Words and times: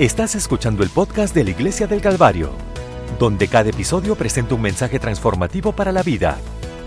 Estás 0.00 0.34
escuchando 0.34 0.82
el 0.82 0.88
podcast 0.88 1.34
de 1.34 1.44
la 1.44 1.50
Iglesia 1.50 1.86
del 1.86 2.00
Calvario, 2.00 2.52
donde 3.18 3.48
cada 3.48 3.68
episodio 3.68 4.16
presenta 4.16 4.54
un 4.54 4.62
mensaje 4.62 4.98
transformativo 4.98 5.72
para 5.72 5.92
la 5.92 6.02
vida, 6.02 6.38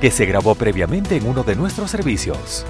que 0.01 0.09
se 0.09 0.25
grabó 0.25 0.55
previamente 0.55 1.15
en 1.15 1.27
uno 1.27 1.43
de 1.43 1.55
nuestros 1.55 1.91
servicios. 1.91 2.65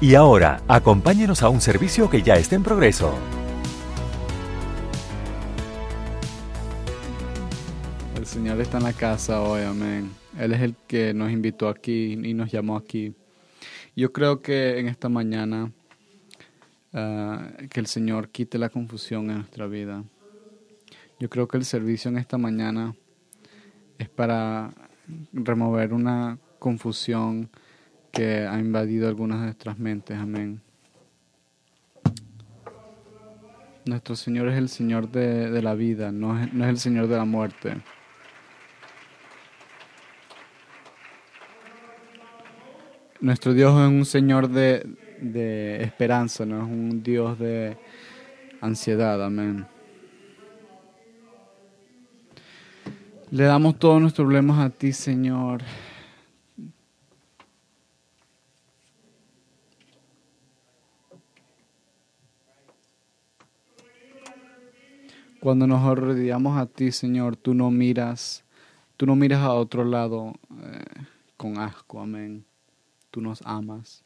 Y 0.00 0.14
ahora, 0.14 0.62
acompáñenos 0.66 1.42
a 1.42 1.50
un 1.50 1.60
servicio 1.60 2.08
que 2.08 2.22
ya 2.22 2.36
está 2.36 2.56
en 2.56 2.62
progreso. 2.62 3.12
El 8.16 8.24
Señor 8.24 8.62
está 8.62 8.78
en 8.78 8.84
la 8.84 8.94
casa 8.94 9.42
hoy, 9.42 9.60
amén. 9.60 10.10
Él 10.38 10.54
es 10.54 10.62
el 10.62 10.74
que 10.86 11.12
nos 11.12 11.30
invitó 11.30 11.68
aquí 11.68 12.14
y 12.14 12.32
nos 12.32 12.50
llamó 12.50 12.78
aquí. 12.78 13.12
Yo 13.94 14.10
creo 14.10 14.40
que 14.40 14.78
en 14.78 14.88
esta 14.88 15.10
mañana 15.10 15.70
ah, 16.92 17.50
que 17.70 17.80
el 17.80 17.86
Señor 17.86 18.28
quite 18.28 18.58
la 18.58 18.68
confusión 18.68 19.30
en 19.30 19.36
nuestra 19.38 19.66
vida. 19.66 20.04
Yo 21.18 21.30
creo 21.30 21.46
que 21.46 21.56
el 21.56 21.64
servicio 21.64 22.10
en 22.10 22.18
esta 22.18 22.38
mañana 22.38 22.94
es 23.98 24.08
para 24.08 24.74
remover 25.32 25.92
una 25.92 26.38
confusión 26.58 27.48
que 28.10 28.46
ha 28.46 28.58
invadido 28.58 29.08
algunas 29.08 29.40
de 29.40 29.46
nuestras 29.46 29.78
mentes. 29.78 30.18
Amén. 30.18 30.60
Nuestro 33.84 34.14
Señor 34.14 34.48
es 34.48 34.58
el 34.58 34.68
Señor 34.68 35.10
de, 35.10 35.60
la 35.60 35.74
vida, 35.74 36.12
no 36.12 36.40
es, 36.40 36.52
no 36.52 36.64
es 36.64 36.70
el 36.70 36.78
Señor 36.78 37.08
de 37.08 37.16
la 37.16 37.24
muerte. 37.24 37.76
Nuestro 43.20 43.54
Dios 43.54 43.72
es 43.72 43.88
un 43.88 44.04
Señor 44.04 44.48
de, 44.48 44.86
de 45.22 45.82
esperanza, 45.82 46.44
no 46.44 46.58
es 46.58 46.64
un 46.64 47.02
Dios 47.02 47.38
de 47.38 47.76
ansiedad. 48.60 49.24
Amén. 49.24 49.66
Le 53.30 53.44
damos 53.44 53.78
todos 53.78 54.00
nuestros 54.00 54.26
problemas 54.26 54.58
a 54.58 54.68
ti, 54.68 54.92
Señor. 54.92 55.62
Cuando 65.40 65.66
nos 65.66 65.82
arrodillamos 65.82 66.58
a 66.58 66.66
ti, 66.66 66.92
Señor, 66.92 67.36
tú 67.36 67.54
no 67.54 67.70
miras, 67.70 68.44
tú 68.96 69.06
no 69.06 69.16
miras 69.16 69.40
a 69.40 69.54
otro 69.54 69.84
lado 69.84 70.34
eh, 70.62 71.04
con 71.36 71.58
asco, 71.58 72.00
amén. 72.00 72.44
Tú 73.10 73.20
nos 73.20 73.42
amas. 73.44 74.04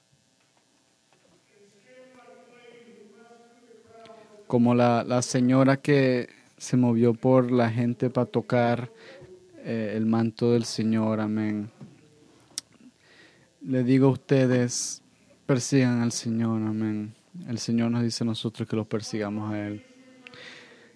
Como 4.47 4.75
la, 4.75 5.05
la 5.05 5.23
señora 5.23 5.77
que 5.79 6.29
se 6.57 6.77
movió 6.77 7.15
por 7.15 7.51
la 7.51 7.71
gente 7.71 8.11
para 8.11 8.27
tocar 8.27 8.91
eh, 9.65 9.95
el 9.97 10.07
manto 10.07 10.53
del 10.53 10.65
Señor, 10.65 11.21
amén. 11.21 11.71
Le 13.63 13.83
digo 13.83 14.09
a 14.09 14.11
ustedes, 14.11 15.03
persigan 15.45 16.01
al 16.01 16.13
Señor, 16.13 16.63
amén. 16.63 17.15
El 17.49 17.59
Señor 17.59 17.91
nos 17.91 18.03
dice 18.03 18.25
a 18.25 18.27
nosotros 18.27 18.69
que 18.69 18.77
los 18.77 18.87
persigamos 18.87 19.53
a 19.53 19.67
Él. 19.67 19.85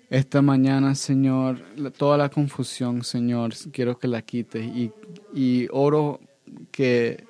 Esta 0.08 0.42
mañana, 0.42 0.94
Señor, 0.94 1.60
toda 1.96 2.16
la 2.16 2.28
confusión, 2.28 3.04
Señor, 3.04 3.54
quiero 3.72 3.98
que 3.98 4.08
la 4.08 4.22
quites 4.22 4.64
y, 4.64 4.92
y 5.34 5.68
oro 5.70 6.20
que, 6.72 7.24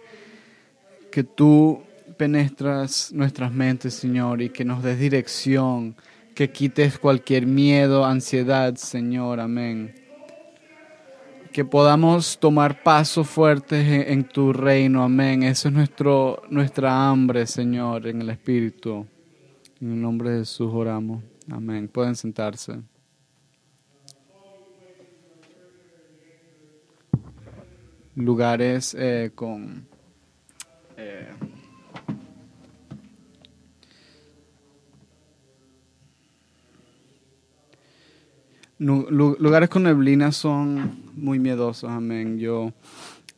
que 1.10 1.24
tú 1.24 1.82
penetras 2.20 3.10
nuestras 3.14 3.50
mentes, 3.50 3.94
Señor, 3.94 4.42
y 4.42 4.50
que 4.50 4.62
nos 4.62 4.82
des 4.82 4.98
dirección, 4.98 5.96
que 6.34 6.50
quites 6.50 6.98
cualquier 6.98 7.46
miedo, 7.46 8.04
ansiedad, 8.04 8.74
Señor, 8.74 9.40
amén. 9.40 9.94
Que 11.50 11.64
podamos 11.64 12.38
tomar 12.38 12.82
pasos 12.82 13.26
fuertes 13.26 14.06
en, 14.06 14.24
tu 14.24 14.52
reino, 14.52 15.02
amén. 15.02 15.44
Eso 15.44 15.68
es 15.68 15.74
nuestro, 15.74 16.42
nuestra 16.50 17.08
hambre, 17.08 17.46
Señor, 17.46 18.06
en 18.06 18.20
el 18.20 18.28
Espíritu. 18.28 19.06
En 19.80 19.92
el 19.92 20.02
nombre 20.02 20.32
de 20.32 20.38
Jesús 20.40 20.70
oramos. 20.74 21.24
Amén. 21.50 21.88
Pueden 21.88 22.16
sentarse. 22.16 22.74
Lugares 28.14 28.94
eh, 28.98 29.30
con... 29.34 29.88
Eh, 30.98 31.30
lugares 38.80 39.68
con 39.68 39.84
neblina 39.84 40.32
son 40.32 41.02
muy 41.14 41.38
miedosos, 41.38 41.88
amén. 41.88 42.38
Yo 42.38 42.72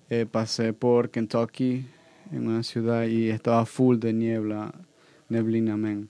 eh, 0.08 0.26
pasé 0.30 0.72
por 0.72 1.10
Kentucky 1.10 1.84
en 2.30 2.47
una 2.47 2.62
ciudad 2.62 3.04
y 3.04 3.28
estaba 3.28 3.66
full 3.66 3.98
de 3.98 4.12
niebla, 4.12 4.72
neblina, 5.28 5.75
amén 5.75 6.08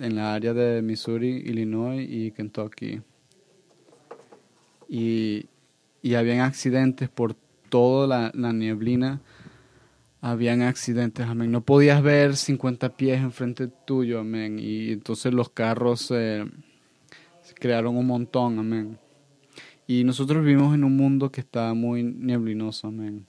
en 0.00 0.16
la 0.16 0.34
área 0.34 0.54
de 0.54 0.80
Missouri, 0.82 1.42
Illinois 1.44 2.06
y 2.08 2.30
Kentucky. 2.30 3.02
Y, 4.88 5.46
y 6.02 6.14
habían 6.14 6.40
accidentes 6.40 7.08
por 7.08 7.36
toda 7.68 8.32
la, 8.32 8.52
nieblina. 8.52 9.20
Habían 10.22 10.62
accidentes, 10.62 11.26
amén. 11.26 11.50
No 11.50 11.62
podías 11.62 12.02
ver 12.02 12.36
50 12.36 12.90
pies 12.96 13.20
enfrente 13.20 13.68
tuyo, 13.68 14.20
amén. 14.20 14.58
Y 14.58 14.92
entonces 14.92 15.32
los 15.32 15.48
carros 15.48 16.00
se 16.02 16.44
crearon 17.54 17.96
un 17.96 18.06
montón, 18.06 18.58
amén. 18.58 18.98
Y 19.86 20.04
nosotros 20.04 20.44
vivimos 20.44 20.74
en 20.74 20.84
un 20.84 20.96
mundo 20.96 21.32
que 21.32 21.40
está 21.40 21.74
muy 21.74 22.02
neblinoso, 22.04 22.86
amén. 22.86 23.26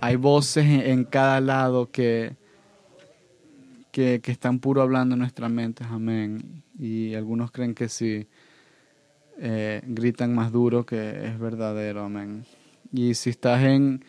Hay 0.00 0.16
voces 0.16 0.64
en 0.64 1.04
cada 1.04 1.40
lado 1.40 1.90
que, 1.90 2.36
que, 3.90 4.20
están 4.26 4.58
puro 4.60 4.82
hablando 4.82 5.14
en 5.14 5.20
nuestras 5.20 5.50
mentes, 5.50 5.86
amén. 5.90 6.62
Y 6.78 7.14
algunos 7.14 7.50
creen 7.50 7.74
que 7.74 7.88
si 7.88 8.28
eh, 9.38 9.82
gritan 9.86 10.34
más 10.34 10.52
duro 10.52 10.84
que 10.84 11.26
es 11.26 11.38
verdadero, 11.38 12.04
amén. 12.04 12.44
Y 12.92 13.14
si 13.14 13.30
estás 13.30 13.64
en, 13.64 14.04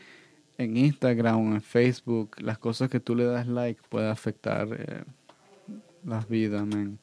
en 0.57 0.77
Instagram 0.77 1.53
en 1.53 1.61
Facebook, 1.61 2.35
las 2.39 2.57
cosas 2.57 2.89
que 2.89 2.99
tú 2.99 3.15
le 3.15 3.25
das 3.25 3.47
like 3.47 3.81
pueden 3.89 4.09
afectar 4.09 4.67
eh, 4.71 5.03
las 6.03 6.27
vidas, 6.27 6.61
amén. 6.61 6.97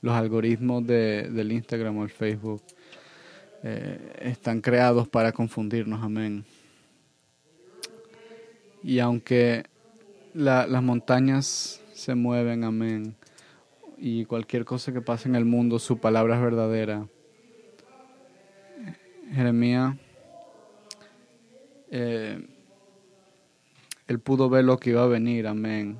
Los 0.00 0.14
algoritmos 0.14 0.86
de, 0.86 1.28
del 1.30 1.52
Instagram 1.52 1.98
o 1.98 2.04
el 2.04 2.10
Facebook 2.10 2.62
eh, 3.62 4.16
están 4.20 4.60
creados 4.60 5.08
para 5.08 5.32
confundirnos, 5.32 6.02
amén. 6.02 6.44
Y 8.82 8.98
aunque 8.98 9.64
las 10.34 10.82
montañas 10.82 11.80
se 11.94 12.14
mueven, 12.14 12.64
amén. 12.64 13.14
Y 13.96 14.24
cualquier 14.26 14.64
cosa 14.64 14.92
que 14.92 15.00
pase 15.00 15.28
en 15.28 15.36
el 15.36 15.44
mundo, 15.44 15.78
su 15.78 15.98
palabra 15.98 16.36
es 16.36 16.42
verdadera. 16.42 17.06
Jeremías, 19.32 19.96
eh, 21.90 22.46
él 24.08 24.18
pudo 24.20 24.48
ver 24.48 24.64
lo 24.64 24.78
que 24.78 24.90
iba 24.90 25.02
a 25.02 25.08
venir, 25.08 25.46
amén. 25.46 25.98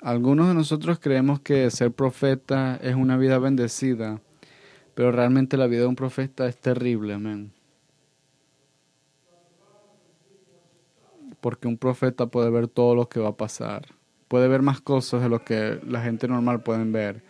Algunos 0.00 0.48
de 0.48 0.54
nosotros 0.54 0.98
creemos 1.00 1.40
que 1.40 1.70
ser 1.70 1.92
profeta 1.92 2.76
es 2.82 2.94
una 2.94 3.16
vida 3.16 3.38
bendecida, 3.38 4.20
pero 4.94 5.10
realmente 5.12 5.56
la 5.56 5.66
vida 5.66 5.82
de 5.82 5.86
un 5.88 5.96
profeta 5.96 6.46
es 6.46 6.56
terrible, 6.56 7.14
amén. 7.14 7.52
porque 11.40 11.68
un 11.68 11.78
profeta 11.78 12.26
puede 12.26 12.50
ver 12.50 12.68
todo 12.68 12.94
lo 12.94 13.08
que 13.08 13.20
va 13.20 13.28
a 13.30 13.36
pasar. 13.36 13.86
Puede 14.28 14.48
ver 14.48 14.62
más 14.62 14.80
cosas 14.80 15.22
de 15.22 15.28
lo 15.28 15.44
que 15.44 15.80
la 15.86 16.02
gente 16.02 16.28
normal 16.28 16.62
puede 16.62 16.84
ver. 16.84 17.22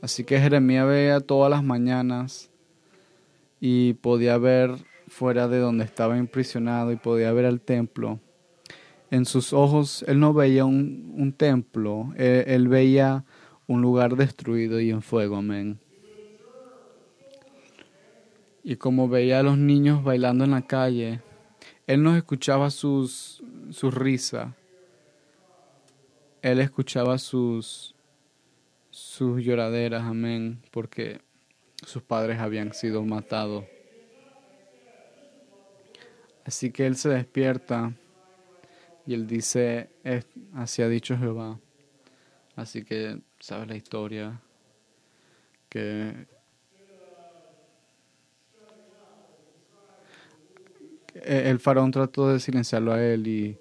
Así 0.00 0.24
que 0.24 0.40
Jeremías 0.40 0.86
veía 0.86 1.20
todas 1.20 1.50
las 1.50 1.62
mañanas 1.62 2.50
y 3.60 3.94
podía 3.94 4.38
ver 4.38 4.76
fuera 5.06 5.48
de 5.48 5.58
donde 5.58 5.84
estaba 5.84 6.18
imprisionado 6.18 6.92
y 6.92 6.96
podía 6.96 7.32
ver 7.32 7.44
el 7.44 7.60
templo. 7.60 8.20
En 9.10 9.24
sus 9.24 9.52
ojos 9.52 10.04
él 10.08 10.18
no 10.18 10.34
veía 10.34 10.64
un, 10.64 11.34
templo, 11.36 12.12
él, 12.16 12.44
él 12.46 12.68
veía 12.68 13.24
un 13.66 13.82
lugar 13.82 14.16
destruido 14.16 14.80
y 14.80 14.90
en 14.90 15.02
fuego, 15.02 15.36
amén. 15.36 15.78
Y 18.64 18.76
como 18.76 19.08
veía 19.08 19.40
a 19.40 19.42
los 19.44 19.58
niños 19.58 20.02
bailando 20.02 20.44
en 20.44 20.50
la 20.50 20.62
calle, 20.62 21.20
él 21.86 22.02
no 22.02 22.16
escuchaba 22.16 22.70
sus, 22.70 23.42
sus 23.70 23.94
risas. 23.94 24.52
Él 26.42 26.58
escuchaba 26.58 27.18
sus, 27.18 27.94
sus 28.90 29.42
lloraderas, 29.42 30.02
amén, 30.02 30.62
porque 30.72 31.20
sus 31.84 32.02
padres 32.02 32.40
habían 32.40 32.72
sido 32.72 33.04
matados. 33.04 33.64
Así 36.46 36.70
que 36.70 36.86
él 36.86 36.96
se 36.96 37.08
despierta 37.08 37.92
Y 39.04 39.14
él 39.14 39.26
dice, 39.26 39.90
así 40.54 40.82
ha 40.82 40.88
dicho 40.88 41.16
Jehová. 41.18 41.58
Así 42.54 42.84
que, 42.84 43.20
¿sabes 43.38 43.68
la 43.68 43.76
historia? 43.76 44.40
Que 45.68 46.26
el 51.14 51.58
faraón 51.60 51.90
trató 51.90 52.28
de 52.32 52.40
silenciarlo 52.40 52.92
a 52.92 53.02
él 53.02 53.26
y 53.26 53.58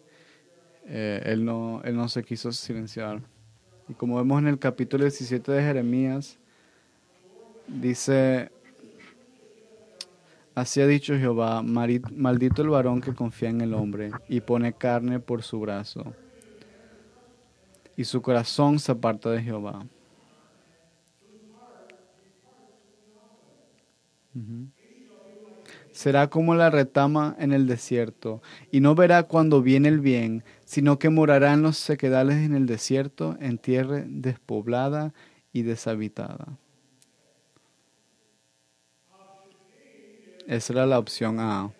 eh, 0.87 1.21
él, 1.25 1.43
no, 1.45 1.81
él 1.83 1.95
no 1.95 2.07
se 2.09 2.23
quiso 2.23 2.51
silenciar. 2.51 3.21
Y 3.87 3.93
como 3.93 4.17
vemos 4.17 4.39
en 4.41 4.47
el 4.47 4.59
capítulo 4.59 5.03
17 5.03 5.51
de 5.51 5.61
Jeremías, 5.61 6.37
dice, 7.67 8.51
así 10.55 10.81
ha 10.81 10.87
dicho 10.87 11.17
Jehová, 11.17 11.61
maldito 11.63 12.61
el 12.61 12.69
varón 12.69 13.01
que 13.01 13.13
confía 13.13 13.49
en 13.49 13.61
el 13.61 13.73
hombre 13.73 14.11
y 14.27 14.41
pone 14.41 14.73
carne 14.73 15.19
por 15.19 15.43
su 15.43 15.59
brazo, 15.59 16.15
y 17.95 18.05
su 18.05 18.21
corazón 18.21 18.79
se 18.79 18.91
aparta 18.93 19.29
de 19.31 19.43
Jehová. 19.43 19.85
Será 25.91 26.29
como 26.29 26.55
la 26.55 26.69
retama 26.69 27.35
en 27.39 27.53
el 27.53 27.67
desierto, 27.67 28.41
y 28.69 28.81
no 28.81 28.95
verá 28.95 29.23
cuando 29.23 29.61
viene 29.61 29.87
el 29.89 29.99
bien, 30.01 30.43
sino 30.65 30.99
que 30.99 31.09
morará 31.09 31.53
en 31.53 31.61
los 31.61 31.77
sequedales 31.77 32.37
en 32.37 32.53
el 32.53 32.65
desierto, 32.65 33.37
en 33.39 33.57
tierra 33.59 34.03
despoblada 34.05 35.13
y 35.53 35.63
deshabitada. 35.63 36.59
Esa 40.47 40.73
era 40.73 40.85
la 40.85 40.99
opción 40.99 41.39
A. 41.39 41.71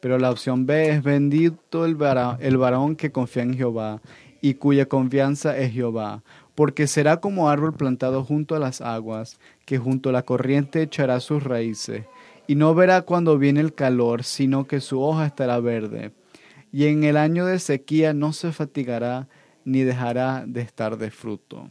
Pero 0.00 0.18
la 0.18 0.30
opción 0.30 0.66
B 0.66 0.90
es 0.90 1.02
bendito 1.02 1.84
el, 1.84 1.96
el 2.40 2.56
varón 2.56 2.96
que 2.96 3.10
confía 3.10 3.42
en 3.42 3.54
Jehová 3.54 4.00
y 4.40 4.54
cuya 4.54 4.86
confianza 4.86 5.56
es 5.56 5.72
Jehová, 5.72 6.22
porque 6.54 6.86
será 6.86 7.20
como 7.20 7.48
árbol 7.48 7.72
plantado 7.72 8.22
junto 8.22 8.54
a 8.54 8.58
las 8.58 8.82
aguas, 8.82 9.38
que 9.64 9.78
junto 9.78 10.10
a 10.10 10.12
la 10.12 10.22
corriente 10.22 10.82
echará 10.82 11.20
sus 11.20 11.42
raíces 11.42 12.04
y 12.46 12.54
no 12.54 12.74
verá 12.74 13.02
cuando 13.02 13.38
viene 13.38 13.60
el 13.60 13.74
calor, 13.74 14.22
sino 14.24 14.66
que 14.66 14.80
su 14.80 15.00
hoja 15.00 15.26
estará 15.26 15.60
verde. 15.60 16.12
Y 16.72 16.86
en 16.86 17.04
el 17.04 17.16
año 17.16 17.46
de 17.46 17.58
sequía 17.58 18.12
no 18.12 18.32
se 18.32 18.52
fatigará 18.52 19.28
ni 19.64 19.82
dejará 19.82 20.44
de 20.46 20.60
estar 20.60 20.98
de 20.98 21.10
fruto. 21.10 21.70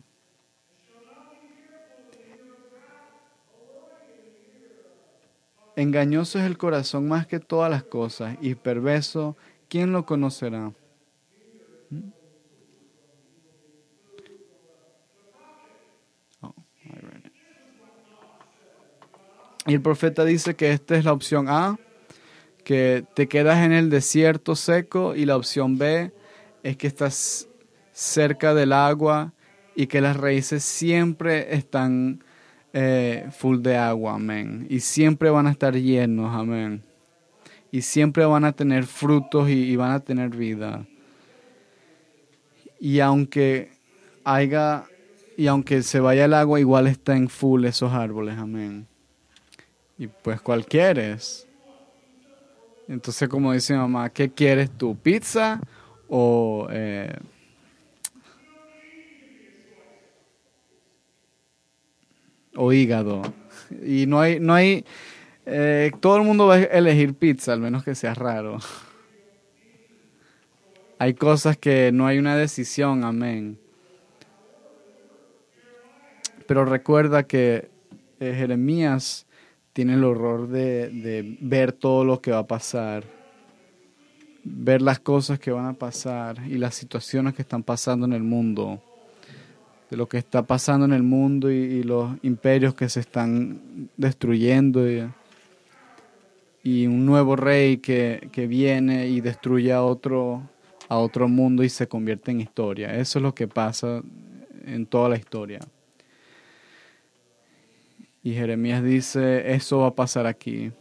Engañoso 5.75 6.39
es 6.39 6.45
el 6.45 6.57
corazón 6.57 7.07
más 7.07 7.25
que 7.25 7.39
todas 7.39 7.69
las 7.71 7.83
cosas 7.83 8.37
y 8.41 8.55
perverso, 8.55 9.35
¿quién 9.69 9.91
lo 9.91 10.05
conocerá? 10.05 10.71
Y 19.65 19.73
el 19.73 19.81
profeta 19.81 20.25
dice 20.25 20.55
que 20.55 20.71
esta 20.71 20.95
es 20.95 21.05
la 21.05 21.13
opción 21.13 21.47
A, 21.47 21.77
que 22.63 23.05
te 23.15 23.27
quedas 23.27 23.65
en 23.65 23.71
el 23.71 23.89
desierto 23.89 24.55
seco, 24.55 25.15
y 25.15 25.25
la 25.25 25.37
opción 25.37 25.77
B 25.77 26.11
es 26.63 26.77
que 26.77 26.87
estás 26.87 27.47
cerca 27.93 28.53
del 28.53 28.73
agua 28.73 29.33
y 29.75 29.87
que 29.87 30.01
las 30.01 30.17
raíces 30.17 30.63
siempre 30.63 31.55
están 31.55 32.23
eh, 32.73 33.29
full 33.31 33.59
de 33.61 33.77
agua, 33.77 34.15
amén. 34.15 34.65
Y 34.69 34.79
siempre 34.79 35.29
van 35.29 35.45
a 35.45 35.51
estar 35.51 35.75
llenos, 35.75 36.35
amén. 36.35 36.81
Y 37.71 37.81
siempre 37.81 38.25
van 38.25 38.45
a 38.45 38.51
tener 38.51 38.85
frutos 38.85 39.49
y, 39.49 39.75
van 39.75 39.91
a 39.91 39.99
tener 39.99 40.31
vida. 40.31 40.85
Y 42.79 42.99
aunque 42.99 43.71
haya, 44.23 44.85
y 45.37 45.47
aunque 45.47 45.83
se 45.83 45.99
vaya 45.99 46.25
el 46.25 46.33
agua, 46.33 46.59
igual 46.59 46.87
están 46.87 47.29
full 47.29 47.65
esos 47.65 47.93
árboles, 47.93 48.37
amén. 48.37 48.87
Y 49.97 50.07
pues, 50.07 50.41
¿cuál 50.41 50.65
quieres? 50.65 51.47
Entonces, 52.87 53.29
como 53.29 53.53
dice 53.53 53.75
mamá, 53.75 54.09
¿qué 54.09 54.29
quieres 54.29 54.69
tú? 54.71 54.95
¿Pizza 54.95 55.61
o... 56.09 56.67
Eh, 56.71 57.15
o 62.55 62.71
hígado? 62.73 63.21
Y 63.85 64.05
no 64.05 64.19
hay... 64.19 64.39
No 64.39 64.53
hay 64.53 64.85
eh, 65.45 65.91
todo 65.99 66.17
el 66.17 66.23
mundo 66.23 66.47
va 66.47 66.55
a 66.55 66.63
elegir 66.63 67.15
pizza, 67.15 67.51
al 67.51 67.59
menos 67.59 67.83
que 67.83 67.95
sea 67.95 68.13
raro. 68.13 68.59
Hay 70.99 71.15
cosas 71.15 71.57
que 71.57 71.91
no 71.91 72.07
hay 72.07 72.17
una 72.17 72.37
decisión, 72.37 73.03
amén. 73.03 73.59
Pero 76.47 76.63
recuerda 76.65 77.23
que 77.23 77.69
eh, 78.19 78.33
Jeremías 78.37 79.25
tiene 79.73 79.95
el 79.95 80.03
horror 80.03 80.47
de, 80.47 81.37
ver 81.41 81.73
todo 81.73 82.05
lo 82.05 82.21
que 82.21 82.31
va 82.31 82.39
a 82.39 82.47
pasar, 82.47 83.03
ver 84.43 84.81
las 84.81 84.99
cosas 84.99 85.39
que 85.39 85.51
van 85.51 85.65
a 85.65 85.73
pasar 85.73 86.37
y 86.47 86.57
las 86.57 86.75
situaciones 86.75 87.33
que 87.33 87.41
están 87.41 87.63
pasando 87.63 88.05
en 88.05 88.13
el 88.13 88.23
mundo, 88.23 88.81
de 89.93 89.97
lo 89.97 90.09
que 90.09 90.17
está 90.17 90.41
pasando 90.41 90.87
en 90.87 90.93
el 90.93 91.03
mundo 91.03 91.51
y, 91.51 91.83
los 91.83 92.17
imperios 92.23 92.73
que 92.73 92.89
se 92.89 92.99
están 92.99 93.91
destruyendo 93.95 94.89
y, 96.63 96.87
un 96.87 97.05
nuevo 97.05 97.35
rey 97.35 97.77
que, 97.77 98.27
que, 98.31 98.47
viene 98.47 99.07
y 99.07 99.21
destruye 99.21 99.71
a 99.71 99.83
otro, 99.83 100.49
a 100.89 100.97
otro 100.97 101.27
mundo 101.27 101.63
y 101.63 101.69
se 101.69 101.87
convierte 101.87 102.31
en 102.31 102.41
historia. 102.41 102.95
Eso 102.95 103.19
es 103.19 103.23
lo 103.23 103.35
que 103.35 103.47
pasa 103.47 104.01
en 104.65 104.87
toda 104.87 105.09
la 105.09 105.17
historia. 105.17 105.59
Y 108.23 108.33
Jeremías 108.33 108.83
dice, 108.83 109.53
eso 109.53 109.77
va 109.79 109.89
a 109.89 109.95
pasar 109.95 110.25
aquí. 110.25 110.71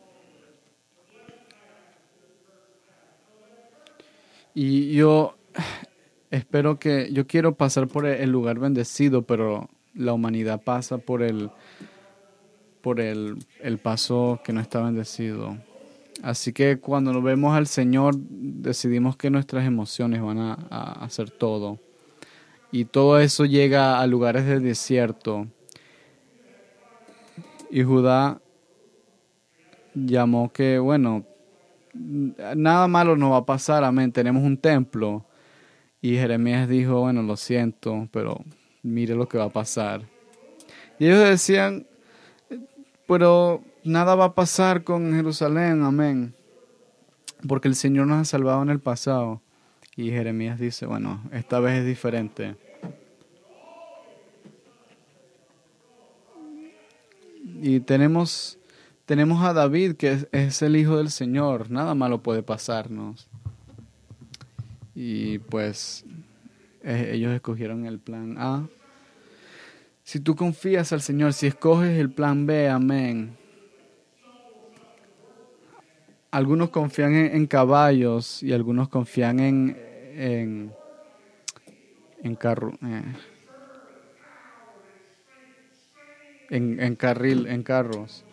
Y 4.55 4.95
yo 4.95 5.37
espero 6.33 6.79
que, 6.81 7.13
yo 7.13 7.27
quiero 7.27 7.55
pasar 7.55 7.87
por 7.87 8.07
el 8.07 8.31
lugar 8.31 8.59
bendecido, 8.59 9.23
pero 9.23 9.69
la 9.95 10.13
humanidad 10.13 10.63
pasa 10.63 10.99
por 10.99 11.23
el, 11.23 11.51
por 12.81 13.01
el, 13.01 13.37
el 13.61 13.79
paso 13.79 14.41
que 14.43 14.53
no 14.53 14.61
está 14.61 14.83
bendecido. 14.83 15.57
Así 16.23 16.53
que 16.53 16.79
cuando 16.79 17.13
nos 17.13 17.23
vemos 17.23 17.55
al 17.55 17.67
Señor, 17.67 18.17
decidimos 18.19 19.17
que 19.17 19.31
nuestras 19.31 19.67
emociones 19.67 20.23
van 20.23 20.39
a, 20.39 20.59
a 20.71 21.05
hacer 21.05 21.31
todo. 21.31 21.79
Y 22.71 22.87
todo 22.87 23.21
eso 23.21 23.45
llega 23.45 24.01
a 24.01 24.07
lugares 24.07 24.47
de 24.47 24.59
desierto 24.59 25.47
y 27.71 27.83
Judá 27.83 28.41
llamó 29.95 30.51
que, 30.53 30.79
bueno, 30.79 31.25
nada 31.95 32.89
malo 32.89 33.17
nos 33.17 33.33
va 33.33 33.39
a 33.39 33.47
pasar, 33.47 33.85
amén, 33.85 34.13
tenemos 34.13 34.43
un 34.43 34.57
templo. 34.57 35.27
Y 36.03 36.17
Jeremías 36.17 36.69
dijo, 36.69 37.01
bueno, 37.01 37.23
lo 37.23 37.37
siento, 37.37 38.09
pero 38.13 38.45
mire 38.83 39.15
lo 39.15 39.29
que 39.29 39.39
va 39.39 39.45
a 39.45 39.51
pasar. 39.51 40.03
Y 40.99 41.07
ellos 41.07 41.21
decían, 41.21 41.87
pero 43.07 43.63
nada 43.85 44.15
va 44.15 44.27
a 44.27 44.35
pasar 44.35 44.85
con 44.85 45.15
Jerusalén, 45.15 45.83
amén, 45.83 46.35
porque 47.49 47.69
el 47.69 47.77
Señor 47.77 48.09
nos 48.09 48.21
ha 48.21 48.25
salvado 48.25 48.63
en 48.63 48.71
el 48.71 48.81
pasado. 48.81 49.41
Y 49.97 50.11
Jeremías 50.11 50.59
dice, 50.59 50.87
bueno, 50.87 51.23
esta 51.33 51.61
vez 51.61 51.81
es 51.81 51.87
diferente. 51.87 52.57
Y 57.61 57.79
tenemos, 57.79 58.59
tenemos 59.07 59.45
a 59.45 59.53
David, 59.53 59.95
que 59.95 60.27
es, 60.33 60.63
el 60.63 60.75
Hijo 60.75 60.97
del 60.97 61.11
Señor. 61.11 61.71
Nada 61.71 61.95
malo 61.95 62.23
puede 62.23 62.43
pasarnos. 62.43 63.29
Y 64.95 65.39
pues 65.39 66.05
eh, 66.83 67.11
ellos 67.15 67.33
escogieron 67.33 67.87
el 67.87 67.99
plan 67.99 68.37
A. 68.39 68.67
Si 70.05 70.21
tú 70.21 70.35
confías 70.35 70.93
al 70.93 71.01
Señor, 71.01 71.33
si 71.33 71.47
escoges 71.47 71.99
el 71.99 72.11
plan 72.11 72.47
B, 72.47 72.69
amén. 72.69 73.37
Algunos 76.31 76.71
confían 76.71 77.15
en, 77.15 77.47
caballos 77.47 78.43
y 78.43 78.53
algunos 78.53 78.89
confían 78.89 79.39
en, 79.41 79.77
en, 80.17 80.73
en 82.23 82.37
carro. 82.37 82.73
Eh, 82.83 83.03
en, 86.53 86.97
carril, 86.97 87.47
en 87.47 87.63
carros. 87.63 88.25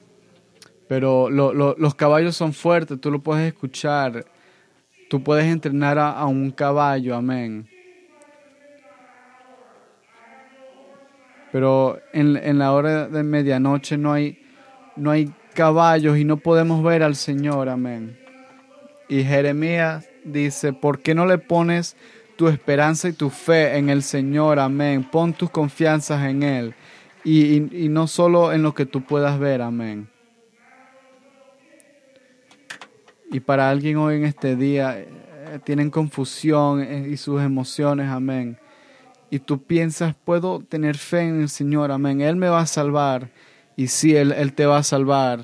Pero 0.87 1.29
los 1.29 1.95
caballos 1.95 2.35
son 2.35 2.53
fuertes, 2.53 2.99
tú 2.99 3.11
lo 3.11 3.19
puedes 3.19 3.47
escuchar. 3.47 4.25
Tú 5.09 5.23
puedes 5.23 5.45
entrenar 5.45 5.97
a, 5.99 6.25
un 6.25 6.51
caballo, 6.51 7.15
amén. 7.15 7.67
Pero 11.51 11.99
en, 12.13 12.37
en, 12.37 12.59
la 12.59 12.71
hora 12.73 13.07
de 13.07 13.23
medianoche 13.23 13.97
no 13.97 14.13
hay, 14.13 14.39
no 14.95 15.09
hay 15.09 15.33
caballos 15.55 16.17
y 16.17 16.23
no 16.23 16.37
podemos 16.37 16.83
ver 16.83 17.01
al 17.01 17.15
Señor, 17.15 17.69
amén. 17.69 18.17
Y 19.07 19.23
Jeremías 19.23 20.07
dice, 20.23 20.73
¿por 20.73 20.99
qué 20.99 21.15
no 21.15 21.25
le 21.25 21.39
pones 21.39 21.97
tu 22.39 22.47
esperanza 22.47 23.09
y 23.09 23.11
tu 23.11 23.29
fe 23.29 23.75
en 23.77 23.89
el 23.89 24.01
Señor, 24.01 24.59
amén. 24.59 25.03
Pon 25.03 25.33
tus 25.33 25.49
confianzas 25.49 26.23
en 26.23 26.41
Él 26.41 26.73
y, 27.25 27.83
y 27.85 27.89
no 27.89 28.07
solo 28.07 28.53
en 28.53 28.63
lo 28.63 28.73
que 28.73 28.85
tú 28.85 29.01
puedas 29.01 29.37
ver, 29.37 29.61
amén. 29.61 30.07
Y 33.31 33.39
para 33.39 33.69
alguien 33.69 33.97
hoy 33.97 34.15
en 34.15 34.25
este 34.25 34.55
día 34.55 34.99
eh, 34.99 35.59
tienen 35.63 35.89
confusión 35.91 36.81
eh, 36.81 37.07
y 37.09 37.17
sus 37.17 37.41
emociones, 37.41 38.09
amén. 38.09 38.57
Y 39.29 39.39
tú 39.39 39.61
piensas, 39.61 40.15
puedo 40.23 40.59
tener 40.59 40.97
fe 40.97 41.21
en 41.21 41.41
el 41.41 41.49
Señor, 41.49 41.91
amén. 41.91 42.21
Él 42.21 42.35
me 42.35 42.49
va 42.49 42.61
a 42.61 42.65
salvar. 42.65 43.29
Y 43.75 43.87
sí, 43.87 44.15
Él, 44.15 44.31
él 44.31 44.53
te 44.53 44.65
va 44.65 44.77
a 44.77 44.83
salvar. 44.83 45.43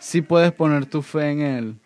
Sí 0.00 0.22
puedes 0.22 0.52
poner 0.52 0.86
tu 0.86 1.02
fe 1.02 1.30
en 1.30 1.40
Él. 1.40 1.76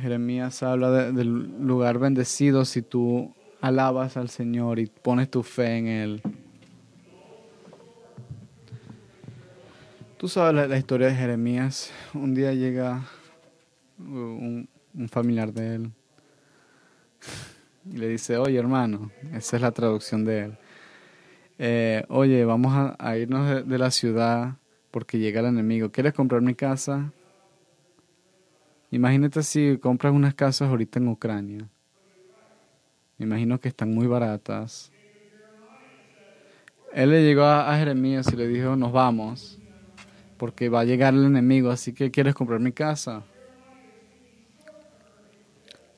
Jeremías 0.00 0.62
habla 0.62 0.90
del 0.90 1.66
lugar 1.66 1.98
bendecido 1.98 2.64
si 2.64 2.82
tú 2.82 3.34
alabas 3.60 4.16
al 4.16 4.28
Señor 4.28 4.78
y 4.78 4.86
pones 4.86 5.30
tu 5.30 5.42
fe 5.42 5.76
en 5.76 5.86
Él. 5.86 6.22
Tú 10.22 10.28
sabes 10.28 10.68
la, 10.68 10.78
historia 10.78 11.08
de 11.08 11.16
Jeremías. 11.16 11.90
Un 12.14 12.32
día 12.32 12.54
llega 12.54 13.02
un, 13.98 14.68
familiar 15.10 15.52
de 15.52 15.74
él 15.74 15.90
y 17.92 17.96
le 17.96 18.06
dice, 18.06 18.36
oye 18.36 18.56
hermano, 18.56 19.10
esa 19.32 19.56
es 19.56 19.62
la 19.62 19.72
traducción 19.72 20.24
de 20.24 20.44
él. 20.44 20.58
Eh, 21.58 22.04
oye, 22.08 22.44
vamos 22.44 22.94
a, 22.96 23.18
irnos 23.18 23.66
de, 23.66 23.78
la 23.78 23.90
ciudad 23.90 24.58
porque 24.92 25.18
llega 25.18 25.40
el 25.40 25.46
enemigo. 25.46 25.90
¿Quieres 25.90 26.12
comprar 26.12 26.40
mi 26.40 26.54
casa? 26.54 27.12
Imagínate 28.92 29.42
si 29.42 29.76
compras 29.78 30.12
unas 30.12 30.34
casas 30.34 30.68
ahorita 30.68 31.00
en 31.00 31.08
Ucrania. 31.08 31.68
Me 33.18 33.26
imagino 33.26 33.58
que 33.58 33.70
están 33.70 33.92
muy 33.92 34.06
baratas. 34.06 34.92
Él 36.92 37.10
le 37.10 37.24
llegó 37.24 37.42
a, 37.42 37.76
Jeremías 37.76 38.32
y 38.32 38.36
le 38.36 38.46
dijo, 38.46 38.76
nos 38.76 38.92
vamos, 38.92 39.58
porque 40.42 40.68
va 40.68 40.80
a 40.80 40.84
llegar 40.84 41.14
el 41.14 41.24
enemigo, 41.24 41.70
así 41.70 41.92
que 41.92 42.10
quieres 42.10 42.34
comprar 42.34 42.58
mi 42.58 42.72
casa. 42.72 43.22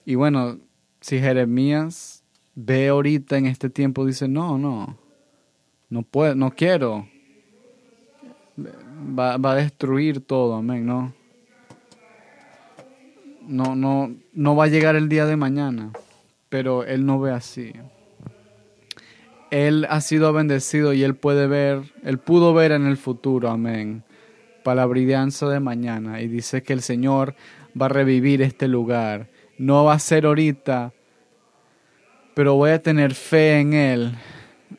Y 0.05 0.17
bueno, 0.17 0.59
si 1.01 1.19
Jeremías 1.19 2.23
ve 2.55 2.89
ahorita 2.89 3.39
en 3.39 3.47
este 3.47 3.71
tiempo, 3.71 4.05
dice, 4.05 4.29
no, 4.29 4.59
no, 4.59 4.99
no 5.89 6.03
puedo, 6.03 6.35
no 6.35 6.51
quiero. 6.51 7.09
Va, 9.19 9.39
va 9.39 9.53
a 9.53 9.55
destruir 9.55 10.21
todo, 10.21 10.57
amén, 10.57 10.85
¿no? 10.85 11.15
no, 13.49 13.75
no, 13.75 14.15
no 14.35 14.57
va 14.57 14.65
a 14.65 14.69
llegar 14.69 14.95
el 14.95 15.09
día 15.09 15.25
de 15.25 15.37
mañana, 15.37 15.91
pero 16.51 16.85
él 16.85 17.07
no 17.07 17.19
ve 17.19 17.33
así. 17.33 17.73
Él 19.51 19.87
ha 19.89 20.03
sido 20.03 20.35
bendecido 20.35 20.93
y 20.93 21.03
él 21.03 21.15
puede 21.15 21.47
ver, 21.47 21.95
él 22.03 22.19
pudo 22.19 22.53
ver 22.53 22.73
en 22.73 22.85
el 22.85 22.99
futuro, 22.99 23.49
amén, 23.49 24.04
para 24.65 24.81
la 24.81 24.87
brillanza 24.87 25.49
de 25.49 25.61
mañana. 25.61 26.21
Y 26.21 26.27
dice 26.27 26.65
que 26.65 26.73
el 26.73 26.83
Señor 26.83 27.37
va 27.81 27.87
a 27.87 27.91
revivir 27.91 28.43
este 28.43 28.67
lugar. 28.67 29.29
No 29.57 29.85
va 29.85 29.93
a 29.93 29.99
ser 30.01 30.27
ahorita, 30.27 30.93
pero 32.35 32.57
voy 32.57 32.73
a 32.73 32.83
tener 32.83 33.15
fe 33.15 33.61
en 33.61 33.75
Él. 33.75 34.15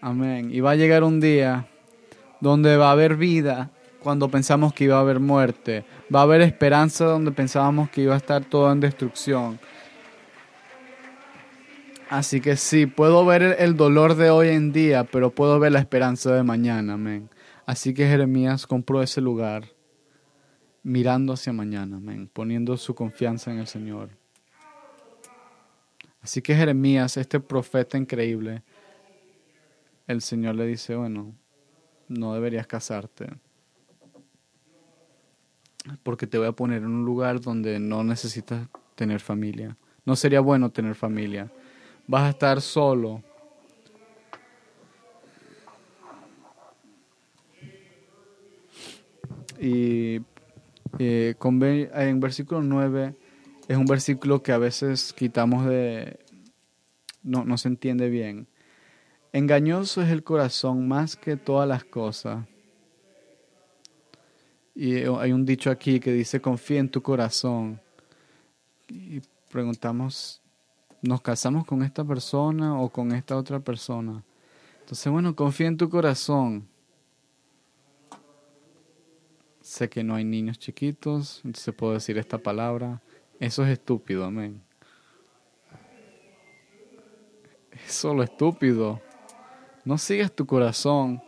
Amén. 0.02 0.50
Y 0.52 0.60
va 0.60 0.72
a 0.72 0.76
llegar 0.76 1.04
un 1.04 1.22
día 1.22 1.68
donde 2.42 2.76
va 2.76 2.90
a 2.90 2.92
haber 2.92 3.16
vida 3.16 3.72
cuando 4.02 4.30
pensamos 4.30 4.74
que 4.74 4.84
iba 4.84 4.98
a 4.98 5.02
haber 5.02 5.20
muerte. 5.20 5.86
Va 6.14 6.20
a 6.20 6.24
haber 6.24 6.42
esperanza 6.42 7.06
donde 7.06 7.32
pensábamos 7.32 7.90
que 7.90 8.02
iba 8.02 8.14
a 8.14 8.18
estar 8.18 8.44
todo 8.44 8.72
en 8.72 8.82
destrucción. 8.82 9.60
Así 12.10 12.40
que 12.40 12.56
sí, 12.56 12.86
puedo 12.86 13.26
ver 13.26 13.56
el 13.60 13.76
dolor 13.76 14.16
de 14.16 14.30
hoy 14.30 14.50
en 14.50 14.72
día, 14.72 15.06
pero 15.06 15.32
puedo 15.32 15.60
ver 15.60 15.72
la 15.72 15.80
esperanza 15.80 16.34
de 16.36 16.44
mañana, 16.44 16.94
amén. 16.94 17.30
Así 17.66 17.96
que 17.96 18.08
Jeremías 18.08 18.68
compró 18.68 19.02
ese 19.02 19.22
lugar, 19.22 19.75
mirando 20.86 21.34
hacia 21.34 21.52
mañana, 21.52 21.98
amén, 21.98 22.30
poniendo 22.32 22.78
su 22.78 22.96
confianza 22.96 23.52
en 23.52 23.60
el 23.60 23.68
Señor. 23.68 24.10
Así 26.22 26.42
que 26.42 26.56
Jeremías, 26.56 27.18
este 27.18 27.42
profeta 27.42 27.98
increíble, 27.98 28.64
el 30.08 30.22
Señor 30.22 30.56
le 30.56 30.66
dice, 30.66 30.96
bueno, 30.96 31.36
no 32.08 32.34
deberías 32.34 32.68
casarte 32.68 33.28
porque 36.04 36.28
te 36.28 36.38
voy 36.38 36.48
a 36.48 36.52
poner 36.52 36.80
en 36.80 36.88
un 36.88 37.06
lugar 37.06 37.40
donde 37.42 37.80
no 37.80 38.04
necesitas 38.04 38.68
tener 38.96 39.20
familia. 39.20 39.78
No 40.06 40.16
sería 40.16 40.40
bueno 40.40 40.70
tener 40.72 40.96
familia. 40.96 41.52
Vas 42.08 42.24
a 42.24 42.30
estar 42.30 42.62
solo. 42.62 43.24
Y 49.60 50.22
eh, 51.00 51.36
en 51.94 52.20
versículo 52.20 52.62
9 52.62 53.16
es 53.68 53.78
un 53.78 53.86
versículo 53.86 54.44
que 54.44 54.52
a 54.52 54.58
veces 54.58 55.14
quitamos 55.14 55.66
de... 55.66 56.20
No, 57.24 57.44
no 57.44 57.58
se 57.58 57.68
entiende 57.68 58.10
bien. 58.10 58.48
Engañoso 59.34 60.02
es 60.02 60.10
el 60.10 60.24
corazón 60.24 60.88
más 60.88 61.16
que 61.16 61.38
todas 61.38 61.68
las 61.68 61.84
cosas 61.84 62.46
y 64.76 64.98
hay 64.98 65.32
un 65.32 65.46
dicho 65.46 65.72
aquí 65.72 66.02
que 66.02 66.12
dice, 66.12 66.42
confía 66.42 66.82
en 66.82 66.90
tu 66.90 67.02
corazón. 67.02 67.80
Y 68.90 69.22
preguntamos, 69.50 70.42
¿nos 71.02 71.22
casamos 71.22 71.66
con 71.66 71.82
esta 71.82 72.04
persona 72.04 72.78
o 72.78 72.90
con 72.90 73.14
esta 73.14 73.38
otra 73.38 73.62
persona? 73.62 74.22
Entonces, 74.82 75.12
bueno, 75.12 75.34
confía 75.34 75.68
en 75.68 75.78
tu 75.78 75.90
corazón. 75.90 76.68
Sé 79.76 79.90
que 79.90 80.06
no 80.06 80.16
hay 80.16 80.24
niños 80.24 80.58
chiquitos, 80.58 81.42
entonces 81.44 81.76
puedo 81.76 81.92
decir 81.92 82.18
esta 82.18 82.38
palabra. 82.38 83.02
Eso 83.42 83.66
es 83.66 83.72
estúpido, 83.72 84.24
amén. 84.24 84.62
Es 87.72 87.92
solo 87.92 88.24
estúpido. 88.24 89.02
No 89.84 89.98
sigas 89.98 90.32
tu 90.32 90.46
corazón 90.46 91.22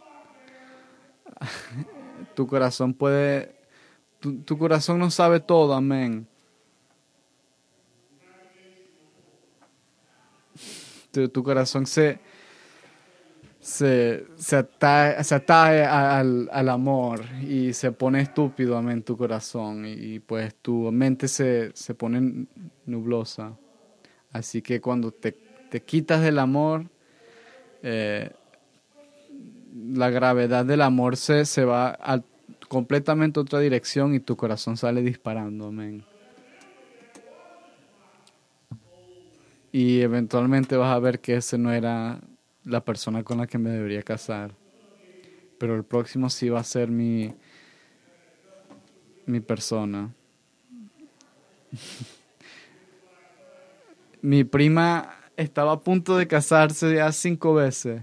tu 2.36 2.48
corazón 2.48 2.94
puede, 2.94 3.54
tu, 4.20 4.58
corazón 4.58 4.98
no 5.00 5.12
sabe 5.12 5.42
todo, 5.42 5.74
amén. 5.74 6.26
Tu, 11.12 11.44
corazón 11.44 11.86
se, 11.86 12.20
se, 13.68 14.26
se 14.38 14.56
atae, 14.56 15.84
al, 15.84 16.50
al, 16.54 16.70
amor 16.70 17.26
y 17.46 17.74
se 17.74 17.92
pone 17.92 18.22
estúpido, 18.22 18.78
amén, 18.78 19.04
tu 19.04 19.18
corazón. 19.18 19.84
Y, 19.86 20.20
pues 20.20 20.56
tu 20.56 20.90
mente 20.90 21.28
se, 21.28 21.72
se 21.74 21.94
pone 21.94 22.48
nublosa. 22.86 23.58
Así 24.32 24.62
que 24.62 24.80
cuando 24.80 25.12
te, 25.12 25.34
te 25.70 25.82
quitas 25.82 26.22
del 26.22 26.40
amor, 26.40 26.86
eh, 27.84 28.32
la 29.76 30.10
gravedad 30.12 30.66
del 30.66 30.82
amor 30.82 31.18
se, 31.18 31.44
se 31.44 31.66
va 31.66 31.90
a 32.00 32.22
completamente 32.70 33.42
otra 33.42 33.60
dirección 33.60 34.16
y 34.16 34.22
tu 34.22 34.38
corazón 34.38 34.78
sale 34.78 35.02
disparando, 35.02 35.68
amén. 35.68 36.06
Y 39.74 40.00
eventualmente 40.00 40.78
vas 40.78 40.96
a 40.96 41.00
ver 41.00 41.20
que 41.20 41.36
ese 41.36 41.58
no 41.58 41.74
era 41.74 42.22
la 42.68 42.82
persona 42.82 43.24
con 43.24 43.38
la 43.38 43.48
que 43.48 43.58
me 43.58 43.70
debería 43.70 44.04
casar. 44.04 44.52
Pero 45.58 45.76
el 45.76 45.84
próximo 45.84 46.30
sí 46.30 46.50
va 46.50 46.60
a 46.60 46.64
ser 46.64 46.90
mi, 46.90 47.34
mi 49.26 49.40
persona. 49.40 50.14
mi 54.22 54.44
prima 54.44 55.16
estaba 55.36 55.72
a 55.72 55.80
punto 55.80 56.18
de 56.18 56.28
casarse 56.28 56.96
ya 56.96 57.12
cinco 57.12 57.54
veces. 57.54 58.02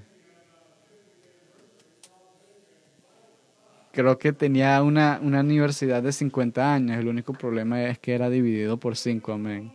creo 3.94 4.18
que 4.18 4.32
tenía 4.32 4.82
una, 4.82 5.18
una 5.22 5.40
universidad 5.40 6.02
de 6.02 6.12
50 6.12 6.74
años. 6.74 6.98
El 6.98 7.08
único 7.08 7.32
problema 7.32 7.82
es 7.84 7.98
que 7.98 8.14
era 8.14 8.28
dividido 8.28 8.76
por 8.76 8.96
5, 8.96 9.32
amén. 9.32 9.72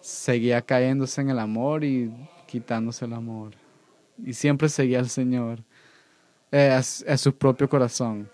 Seguía 0.00 0.62
cayéndose 0.62 1.20
en 1.20 1.30
el 1.30 1.38
amor 1.38 1.84
y 1.84 2.10
quitándose 2.52 3.06
el 3.06 3.14
amor. 3.14 3.52
Y 4.22 4.34
siempre 4.34 4.68
seguía 4.68 4.98
al 4.98 5.08
Señor, 5.08 5.60
eh, 6.50 6.70
a, 6.70 7.16
su 7.16 7.34
propio 7.34 7.66
corazón. 7.66 8.28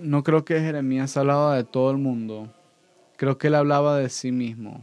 No 0.00 0.22
creo 0.22 0.46
que 0.46 0.58
Jeremías 0.58 1.14
hablaba 1.18 1.54
de 1.54 1.64
todo 1.64 1.90
el 1.90 1.98
mundo. 1.98 2.50
Creo 3.18 3.36
que 3.36 3.48
él 3.48 3.54
hablaba 3.54 3.98
de 3.98 4.08
sí 4.08 4.32
mismo. 4.32 4.82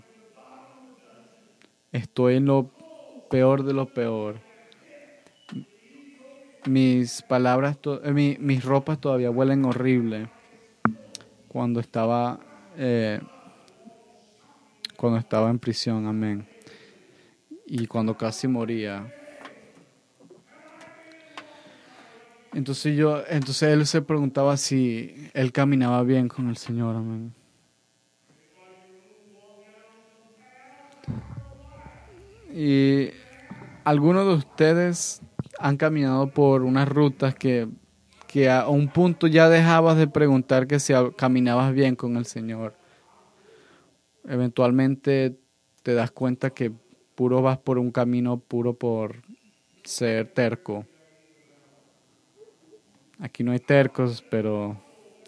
Estoy 1.91 2.35
en 2.35 2.45
lo 2.45 2.69
peor 3.31 3.63
de 3.63 3.73
lo 3.73 3.87
peor 3.87 4.47
mis 6.67 7.21
palabras, 7.23 7.79
eh, 8.03 8.37
mis 8.39 8.63
ropas 8.63 8.99
todavía 8.99 9.31
huelen 9.31 9.63
horrible 9.63 10.29
cuando 11.47 11.79
estaba 11.79 12.37
eh, 12.77 13.21
cuando 14.97 15.17
estaba 15.17 15.49
en 15.49 15.57
prisión, 15.57 16.05
amén. 16.05 16.48
Y 17.69 17.85
cuando 17.85 18.17
casi 18.17 18.47
moría. 18.47 19.13
Entonces 22.51 22.97
yo, 22.97 23.21
entonces 23.29 23.69
él 23.69 23.85
se 23.85 24.01
preguntaba 24.01 24.57
si 24.57 25.29
él 25.35 25.51
caminaba 25.51 26.01
bien 26.01 26.27
con 26.27 26.49
el 26.49 26.57
Señor, 26.57 26.95
amén. 26.95 27.31
Y 32.51 33.11
algunos 33.83 34.25
de 34.25 34.33
ustedes 34.33 35.21
han 35.59 35.77
caminado 35.77 36.31
por 36.31 36.63
unas 36.63 36.89
rutas 36.89 37.35
que, 37.35 37.67
que 38.25 38.49
a 38.49 38.67
un 38.67 38.87
punto 38.87 39.27
ya 39.27 39.47
dejabas 39.47 39.95
de 39.95 40.07
preguntar 40.07 40.65
que 40.65 40.79
si 40.79 40.93
caminabas 41.15 41.71
bien 41.71 41.95
con 41.95 42.17
el 42.17 42.25
Señor. 42.25 42.75
Eventualmente 44.27 45.37
te 45.83 45.93
das 45.93 46.09
cuenta 46.09 46.49
que 46.49 46.71
puro 47.19 47.41
vas 47.41 47.57
por 47.57 47.77
un 47.77 47.91
camino 47.91 48.39
puro 48.39 48.75
por 48.75 49.17
ser 49.83 50.27
terco. 50.27 50.85
Aquí 53.19 53.43
no 53.43 53.51
hay 53.51 53.59
tercos, 53.59 54.23
pero 54.31 54.81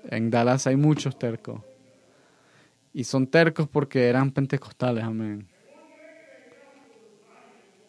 en 0.09 0.31
Dallas 0.31 0.67
hay 0.67 0.77
muchos 0.77 1.19
tercos. 1.19 1.59
Y 2.93 3.03
son 3.03 3.27
tercos 3.27 3.67
porque 3.67 4.07
eran 4.07 4.31
pentecostales, 4.31 5.03
amén. 5.03 5.49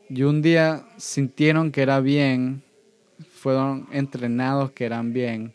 Y 0.09 0.25
un 0.25 0.43
día 0.43 0.85
sintieron 0.97 1.71
que 1.71 1.83
era 1.83 2.01
bien, 2.01 2.65
fueron 3.31 3.87
entrenados 3.93 4.73
que 4.73 4.85
eran 4.85 5.13
bien. 5.13 5.55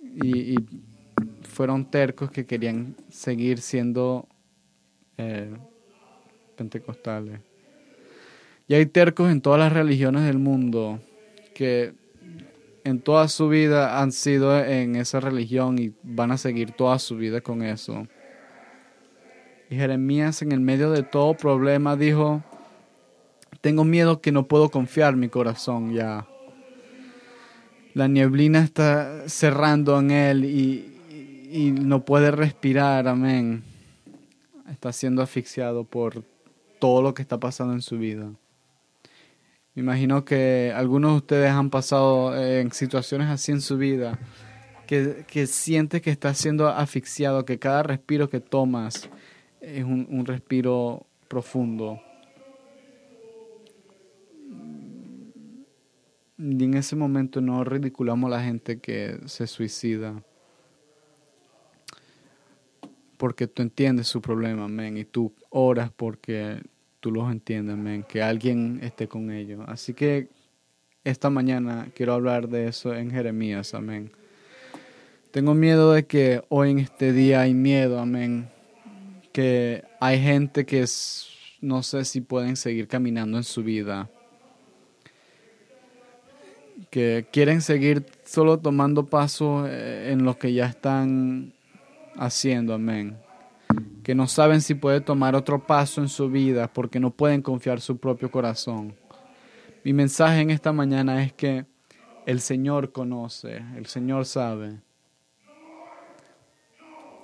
Y, 0.00 0.56
fueron 1.42 1.88
tercos 1.88 2.32
que 2.32 2.44
querían 2.44 2.96
seguir 3.08 3.60
siendo 3.60 4.26
eh, 5.16 5.54
pentecostales. 6.54 7.40
Y 8.66 8.74
hay 8.74 8.86
tercos 8.86 9.30
en 9.30 9.40
todas 9.40 9.60
las 9.60 9.72
religiones 9.72 10.24
del 10.24 10.38
mundo 10.38 11.00
que 11.54 11.92
en 12.84 13.00
toda 13.00 13.28
su 13.28 13.48
vida 13.48 14.00
han 14.00 14.12
sido 14.12 14.58
en 14.62 14.96
esa 14.96 15.20
religión 15.20 15.78
y 15.78 15.92
van 16.02 16.32
a 16.32 16.38
seguir 16.38 16.72
toda 16.72 16.98
su 16.98 17.16
vida 17.16 17.40
con 17.40 17.62
eso. 17.62 18.06
Y 19.70 19.76
Jeremías 19.76 20.42
en 20.42 20.52
el 20.52 20.60
medio 20.60 20.90
de 20.90 21.02
todo 21.02 21.34
problema 21.34 21.96
dijo, 21.96 22.42
tengo 23.60 23.84
miedo 23.84 24.20
que 24.20 24.32
no 24.32 24.46
puedo 24.46 24.68
confiar 24.68 25.16
mi 25.16 25.28
corazón 25.28 25.94
ya. 25.94 26.26
La 27.94 28.08
nieblina 28.08 28.62
está 28.62 29.28
cerrando 29.28 29.98
en 29.98 30.10
él 30.10 30.44
y, 30.44 30.90
no 31.80 32.04
puede 32.04 32.32
respirar, 32.32 33.06
amén. 33.06 33.62
Está 34.68 34.92
siendo 34.92 35.22
asfixiado 35.22 35.84
por 35.84 36.24
todo 36.84 37.00
lo 37.00 37.14
que 37.14 37.22
está 37.22 37.40
pasando 37.40 37.72
en 37.72 37.80
su 37.80 37.96
vida. 37.96 38.30
Me 39.74 39.80
imagino 39.80 40.22
que 40.26 40.70
algunos 40.76 41.12
de 41.12 41.16
ustedes 41.16 41.50
han 41.50 41.70
pasado 41.70 42.36
eh, 42.36 42.60
en 42.60 42.72
situaciones 42.72 43.28
así 43.28 43.52
en 43.52 43.62
su 43.62 43.78
vida, 43.78 44.18
que, 44.86 45.24
que 45.26 45.46
sientes 45.46 46.02
que 46.02 46.10
estás 46.10 46.36
siendo 46.36 46.68
asfixiado, 46.68 47.46
que 47.46 47.58
cada 47.58 47.84
respiro 47.84 48.28
que 48.28 48.40
tomas 48.40 49.08
es 49.62 49.82
un, 49.82 50.06
un 50.10 50.26
respiro 50.26 51.06
profundo. 51.26 52.02
Y 56.36 56.64
en 56.64 56.74
ese 56.74 56.96
momento 56.96 57.40
no 57.40 57.64
ridiculamos 57.64 58.30
a 58.30 58.36
la 58.36 58.44
gente 58.44 58.78
que 58.78 59.20
se 59.24 59.46
suicida. 59.46 60.22
Porque 63.16 63.46
tú 63.46 63.62
entiendes 63.62 64.06
su 64.06 64.20
problema, 64.20 64.66
amén. 64.66 64.98
Y 64.98 65.06
tú 65.06 65.32
oras 65.48 65.90
porque 65.90 66.60
tú 67.04 67.12
los 67.12 67.30
entiendas, 67.30 67.74
amén, 67.74 68.02
que 68.08 68.22
alguien 68.22 68.80
esté 68.82 69.08
con 69.08 69.30
ellos. 69.30 69.62
Así 69.66 69.92
que 69.92 70.30
esta 71.04 71.28
mañana 71.28 71.88
quiero 71.94 72.14
hablar 72.14 72.48
de 72.48 72.66
eso 72.66 72.94
en 72.94 73.10
Jeremías, 73.10 73.74
amén. 73.74 74.10
Tengo 75.30 75.52
miedo 75.52 75.92
de 75.92 76.06
que 76.06 76.42
hoy 76.48 76.70
en 76.70 76.78
este 76.78 77.12
día 77.12 77.42
hay 77.42 77.52
miedo, 77.52 77.98
amén, 78.00 78.48
que 79.34 79.84
hay 80.00 80.18
gente 80.18 80.64
que 80.64 80.86
no 81.60 81.82
sé 81.82 82.06
si 82.06 82.22
pueden 82.22 82.56
seguir 82.56 82.88
caminando 82.88 83.36
en 83.36 83.44
su 83.44 83.62
vida, 83.62 84.08
que 86.88 87.26
quieren 87.30 87.60
seguir 87.60 88.06
solo 88.24 88.58
tomando 88.58 89.04
pasos 89.04 89.68
eh, 89.68 90.08
en 90.10 90.24
lo 90.24 90.38
que 90.38 90.54
ya 90.54 90.64
están 90.64 91.52
haciendo, 92.16 92.72
amén 92.72 93.23
que 94.04 94.14
no 94.14 94.28
saben 94.28 94.60
si 94.60 94.74
puede 94.74 95.00
tomar 95.00 95.34
otro 95.34 95.66
paso 95.66 96.00
en 96.00 96.08
su 96.08 96.30
vida 96.30 96.72
porque 96.72 97.00
no 97.00 97.10
pueden 97.10 97.42
confiar 97.42 97.80
su 97.80 97.96
propio 97.96 98.30
corazón. 98.30 98.94
Mi 99.82 99.92
mensaje 99.92 100.40
en 100.40 100.50
esta 100.50 100.72
mañana 100.72 101.22
es 101.24 101.32
que 101.32 101.66
el 102.26 102.40
Señor 102.40 102.92
conoce, 102.92 103.64
el 103.76 103.86
Señor 103.86 104.26
sabe. 104.26 104.78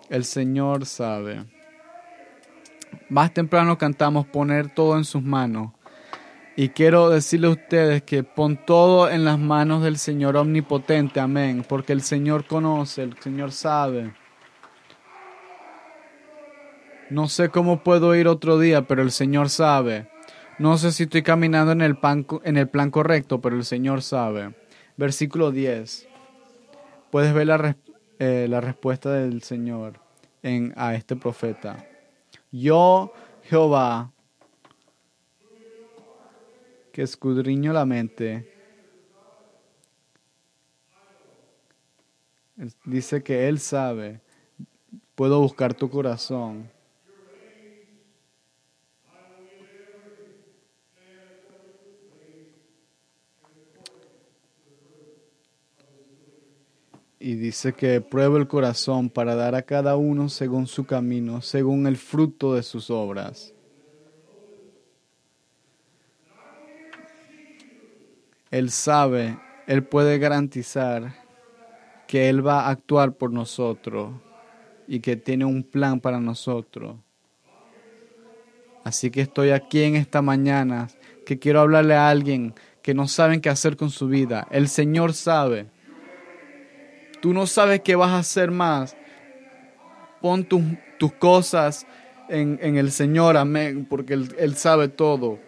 El 0.08 0.24
Señor 0.24 0.86
sabe. 0.86 1.44
Más 3.08 3.32
temprano 3.32 3.78
cantamos 3.78 4.26
poner 4.26 4.74
todo 4.74 4.96
en 4.96 5.04
sus 5.04 5.22
manos. 5.22 5.72
Y 6.56 6.70
quiero 6.70 7.10
decirle 7.10 7.46
a 7.46 7.50
ustedes 7.50 8.02
que 8.02 8.24
pon 8.24 8.58
todo 8.66 9.08
en 9.08 9.24
las 9.24 9.38
manos 9.38 9.82
del 9.82 9.98
Señor 9.98 10.36
omnipotente, 10.36 11.20
amén, 11.20 11.64
porque 11.68 11.92
el 11.92 12.02
Señor 12.02 12.46
conoce, 12.46 13.02
el 13.02 13.16
Señor 13.18 13.52
sabe. 13.52 14.12
No 17.10 17.26
sé 17.26 17.48
cómo 17.48 17.82
puedo 17.82 18.14
ir 18.14 18.28
otro 18.28 18.60
día, 18.60 18.86
pero 18.86 19.02
el 19.02 19.10
Señor 19.10 19.48
sabe. 19.48 20.08
No 20.60 20.78
sé 20.78 20.92
si 20.92 21.04
estoy 21.04 21.24
caminando 21.24 21.72
en 21.72 21.80
el, 21.80 21.98
en 22.44 22.56
el 22.56 22.68
plan 22.68 22.92
correcto, 22.92 23.40
pero 23.40 23.56
el 23.56 23.64
Señor 23.64 24.02
sabe. 24.02 24.54
Versículo 24.96 25.50
10. 25.50 26.06
Puedes 27.10 27.34
ver 27.34 27.48
la, 27.48 27.76
eh, 28.20 28.46
la 28.48 28.60
respuesta 28.60 29.10
del 29.10 29.42
Señor 29.42 29.94
en, 30.44 30.72
a 30.76 30.94
este 30.94 31.16
profeta. 31.16 31.84
Yo, 32.52 33.12
Jehová, 33.42 34.12
que 36.92 37.02
escudriño 37.02 37.72
la 37.72 37.86
mente, 37.86 38.54
dice 42.84 43.24
que 43.24 43.48
Él 43.48 43.58
sabe, 43.58 44.20
puedo 45.16 45.40
buscar 45.40 45.74
tu 45.74 45.90
corazón 45.90 46.70
Y 57.30 57.36
dice 57.36 57.74
que 57.74 58.00
prueba 58.00 58.38
el 58.38 58.48
corazón 58.48 59.08
para 59.08 59.36
dar 59.36 59.54
a 59.54 59.62
cada 59.62 59.94
uno 59.94 60.28
según 60.28 60.66
su 60.66 60.84
camino, 60.84 61.42
según 61.42 61.86
el 61.86 61.96
fruto 61.96 62.54
de 62.54 62.64
sus 62.64 62.90
obras. 62.90 63.54
Él 68.50 68.72
sabe, 68.72 69.38
Él 69.68 69.84
puede 69.84 70.18
garantizar 70.18 71.14
que 72.08 72.28
Él 72.28 72.44
va 72.44 72.62
a 72.62 72.70
actuar 72.70 73.12
por 73.12 73.30
nosotros 73.30 74.10
y 74.88 74.98
que 74.98 75.14
tiene 75.14 75.44
un 75.44 75.62
plan 75.62 76.00
para 76.00 76.18
nosotros. 76.18 76.96
Así 78.82 79.12
que 79.12 79.20
estoy 79.20 79.50
aquí 79.50 79.84
en 79.84 79.94
esta 79.94 80.20
mañana 80.20 80.88
que 81.24 81.38
quiero 81.38 81.60
hablarle 81.60 81.94
a 81.94 82.08
alguien 82.08 82.54
que 82.82 82.92
no 82.92 83.06
sabe 83.06 83.40
qué 83.40 83.50
hacer 83.50 83.76
con 83.76 83.90
su 83.90 84.08
vida. 84.08 84.48
El 84.50 84.66
Señor 84.66 85.12
sabe. 85.12 85.68
Tú 87.20 87.32
no 87.32 87.46
sabes 87.46 87.80
qué 87.80 87.96
vas 87.96 88.10
a 88.10 88.18
hacer 88.18 88.50
más. 88.50 88.96
Pon 90.20 90.44
tus 90.44 91.12
cosas 91.14 91.86
en, 92.28 92.76
el 92.76 92.92
Señor, 92.92 93.36
amén, 93.36 93.86
porque 93.88 94.14
él, 94.14 94.34
él 94.38 94.56
sabe 94.56 94.88
todo. 94.88 95.38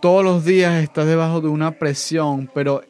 Todos 0.00 0.24
los 0.24 0.44
días 0.44 0.82
estás 0.82 1.06
debajo 1.06 1.40
de 1.40 1.48
una 1.48 1.72
presión, 1.72 2.50
pero 2.54 2.82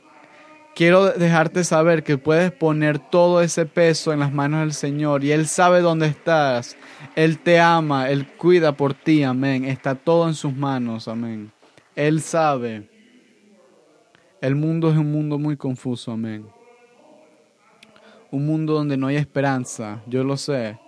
quiero 0.74 1.10
dejarte 1.10 1.64
saber 1.64 2.02
que 2.02 2.18
puedes 2.18 2.52
poner 2.52 2.98
todo 2.98 3.42
ese 3.42 3.66
peso 3.66 4.12
en 4.12 4.20
las 4.20 4.32
manos 4.32 4.60
del 4.60 4.72
Señor 4.72 5.24
y 5.24 5.32
Él 5.32 5.46
sabe 5.46 5.80
dónde 5.80 6.06
estás. 6.06 6.76
Él 7.16 7.38
te 7.38 7.60
ama, 7.60 8.10
Él 8.10 8.26
cuida 8.26 8.72
por 8.72 8.94
ti, 8.94 9.22
amén. 9.22 9.64
Está 9.64 9.94
todo 9.94 10.28
en 10.28 10.34
sus 10.34 10.54
manos, 10.54 11.08
amén. 11.08 11.52
Él 11.96 12.20
sabe. 12.20 12.89
El 14.40 14.54
mundo 14.54 14.90
es 14.90 14.96
un 14.96 15.12
mundo 15.12 15.38
muy 15.38 15.56
confuso, 15.56 16.12
amén. 16.12 16.46
Un 18.30 18.46
mundo 18.46 18.72
donde 18.72 18.96
no 18.96 19.08
hay 19.08 19.16
esperanza, 19.16 20.02
yo 20.06 20.24
lo 20.24 20.36
sé. 20.36 20.78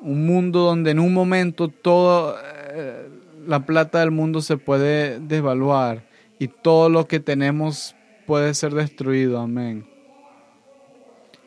Un 0.00 0.26
mundo 0.26 0.60
donde 0.60 0.90
en 0.90 0.98
un 0.98 1.14
momento 1.14 1.68
toda 1.68 2.40
eh, 2.72 3.08
la 3.46 3.64
plata 3.64 4.00
del 4.00 4.10
mundo 4.10 4.40
se 4.40 4.56
puede 4.56 5.20
desvaluar 5.20 6.04
y 6.38 6.48
todo 6.48 6.88
lo 6.88 7.06
que 7.06 7.20
tenemos 7.20 7.94
puede 8.26 8.54
ser 8.54 8.74
destruido, 8.74 9.38
amén. 9.38 9.86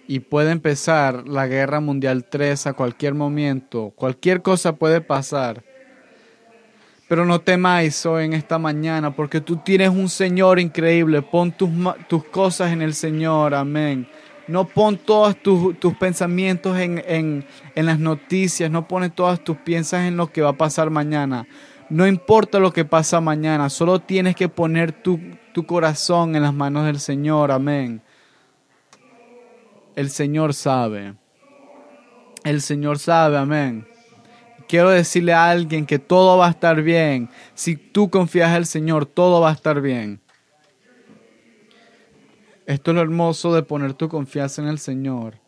y 0.10 0.22
puede 0.22 0.52
empezar 0.52 1.28
la 1.28 1.48
guerra 1.48 1.82
mundial 1.82 2.24
3 2.24 2.68
a 2.68 2.74
cualquier 2.74 3.14
momento. 3.14 3.92
Cualquier 3.98 4.42
cosa 4.42 4.78
puede 4.78 5.02
pasar. 5.02 5.66
Pero 7.08 7.26
no 7.26 7.40
temáis 7.40 8.06
hoy 8.06 8.26
en 8.26 8.34
esta 8.34 8.60
mañana 8.60 9.16
porque 9.16 9.40
tú 9.40 9.58
tienes 9.58 9.90
un 9.90 10.10
Señor 10.10 10.60
increíble. 10.60 11.22
Pon 11.22 11.52
tus, 11.52 11.70
tus 12.08 12.26
cosas 12.26 12.74
en 12.74 12.82
el 12.82 12.94
Señor. 12.94 13.54
Amén. 13.54 14.08
No 14.48 14.66
pon 14.66 14.98
todos 14.98 15.36
tus, 15.42 15.80
tus 15.80 15.96
pensamientos 15.96 16.78
en, 16.78 17.02
en, 17.08 17.46
en, 17.76 17.86
las 17.86 18.00
noticias. 18.00 18.70
No 18.70 18.88
pones 18.88 19.16
todas 19.16 19.42
tus 19.42 19.58
piensas 19.58 20.06
en 20.06 20.18
lo 20.18 20.32
que 20.32 20.42
va 20.42 20.50
a 20.50 20.58
pasar 20.58 20.90
mañana. 20.90 21.48
No 21.90 22.06
importa 22.06 22.60
lo 22.60 22.74
que 22.74 22.84
pasa 22.84 23.22
mañana. 23.22 23.70
Solo 23.70 24.00
tienes 24.00 24.36
que 24.36 24.50
poner 24.50 24.92
tu, 24.92 25.20
tu 25.54 25.66
corazón 25.66 26.36
en 26.36 26.44
las 26.44 26.54
manos 26.54 26.86
del 26.86 27.00
Señor. 27.00 27.52
Amén. 27.52 28.02
El 29.96 30.10
Señor 30.10 30.54
sabe. 30.54 31.16
El 32.44 32.62
Señor 32.62 33.00
sabe, 33.00 33.38
amén. 33.38 33.88
Quiero 34.68 34.90
decirle 34.90 35.34
a 35.34 35.50
alguien 35.50 35.86
que 35.86 35.98
todo 35.98 36.38
va 36.38 36.48
a 36.48 36.52
estar 36.52 36.82
bien. 36.82 37.30
Si 37.54 37.78
tú 37.78 38.10
confías 38.10 38.50
en 38.50 38.58
el 38.58 38.66
Señor, 38.66 39.06
todo 39.06 39.40
va 39.40 39.50
a 39.50 39.54
estar 39.54 39.80
bien. 39.80 40.20
Esto 42.66 42.92
es 42.92 42.96
lo 42.96 43.02
hermoso 43.02 43.54
de 43.56 43.64
poner 43.64 43.94
tu 43.94 44.10
confianza 44.10 44.62
en 44.62 44.68
el 44.68 44.78
Señor. 44.78 45.40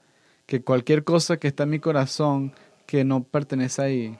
Que 0.45 0.61
cualquier 0.61 1.03
cosa 1.03 1.37
que 1.37 1.49
está 1.49 1.63
en 1.63 1.71
mi 1.71 1.79
corazón, 1.79 2.53
que 2.85 3.03
no 3.03 3.23
pertenece 3.23 3.81
ahí, 3.81 4.17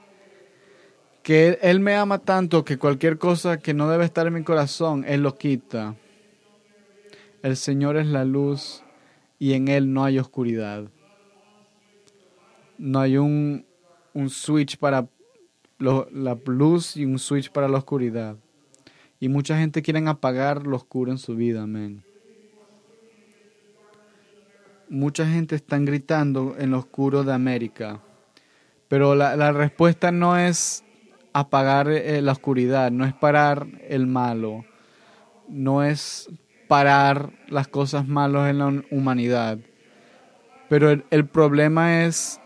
que 1.23 1.59
Él 1.61 1.79
me 1.79 1.95
ama 1.95 2.19
tanto 2.19 2.65
que 2.65 2.77
cualquier 2.77 3.17
cosa 3.17 3.57
que 3.57 3.73
no 3.73 3.89
debe 3.89 4.03
estar 4.03 4.27
en 4.27 4.33
mi 4.33 4.43
corazón, 4.43 5.05
Él 5.07 5.23
lo 5.23 5.37
quita. 5.37 5.95
El 7.41 7.55
Señor 7.55 7.95
es 7.95 8.07
la 8.07 8.25
luz 8.25 8.83
y 9.39 9.53
en 9.53 9.69
Él 9.69 9.93
no 9.93 10.03
hay 10.03 10.19
oscuridad. 10.19 10.89
No 12.77 12.99
hay 12.99 13.17
un, 13.17 13.65
un 14.13 14.29
switch 14.29 14.77
para 14.77 15.07
la 15.77 16.37
luz 16.45 16.97
y 16.97 17.05
un 17.05 17.19
switch 17.19 17.51
para 17.51 17.67
la 17.67 17.77
oscuridad. 17.77 18.37
Y 19.19 19.29
mucha 19.29 19.57
gente 19.57 19.81
quiere 19.81 20.05
apagar 20.07 20.65
lo 20.65 20.75
oscuro 20.75 21.11
en 21.11 21.17
su 21.17 21.35
vida, 21.35 21.63
amén. 21.63 22.03
Mucha 24.89 25.25
gente 25.27 25.55
está 25.55 25.77
gritando 25.77 26.55
en 26.57 26.71
lo 26.71 26.79
oscuro 26.79 27.23
de 27.23 27.33
América. 27.33 28.01
Pero 28.87 29.13
la, 29.13 29.35
la 29.35 29.51
respuesta 29.51 30.11
no 30.11 30.37
es 30.37 30.83
apagar 31.33 31.89
eh, 31.89 32.21
la 32.21 32.31
oscuridad, 32.31 32.91
no 32.91 33.05
es 33.05 33.13
parar 33.13 33.67
el 33.87 34.07
malo, 34.07 34.65
no 35.47 35.83
es 35.83 36.29
parar 36.67 37.31
las 37.47 37.67
cosas 37.67 38.07
malas 38.07 38.49
en 38.49 38.59
la 38.59 38.83
humanidad. 38.91 39.59
Pero 40.69 40.91
el, 40.91 41.25
problema 41.25 42.05
es 42.05 42.39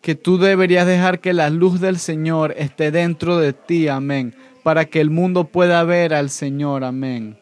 que 0.00 0.14
tú 0.14 0.38
deberías 0.38 0.86
dejar 0.86 1.20
que 1.20 1.32
la 1.32 1.50
luz 1.50 1.80
del 1.80 1.98
Señor 1.98 2.54
esté 2.56 2.90
dentro 2.90 3.38
de 3.38 3.52
ti, 3.52 3.88
amén, 3.88 4.34
para 4.62 4.84
que 4.84 5.00
el 5.00 5.10
mundo 5.10 5.44
pueda 5.44 5.82
ver 5.84 6.14
al 6.14 6.30
Señor, 6.30 6.84
amén. 6.84 7.38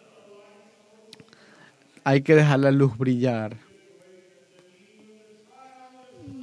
Hay 2.04 2.22
que 2.22 2.34
dejar 2.34 2.60
la 2.60 2.70
luz 2.70 2.96
brillar. 2.96 3.56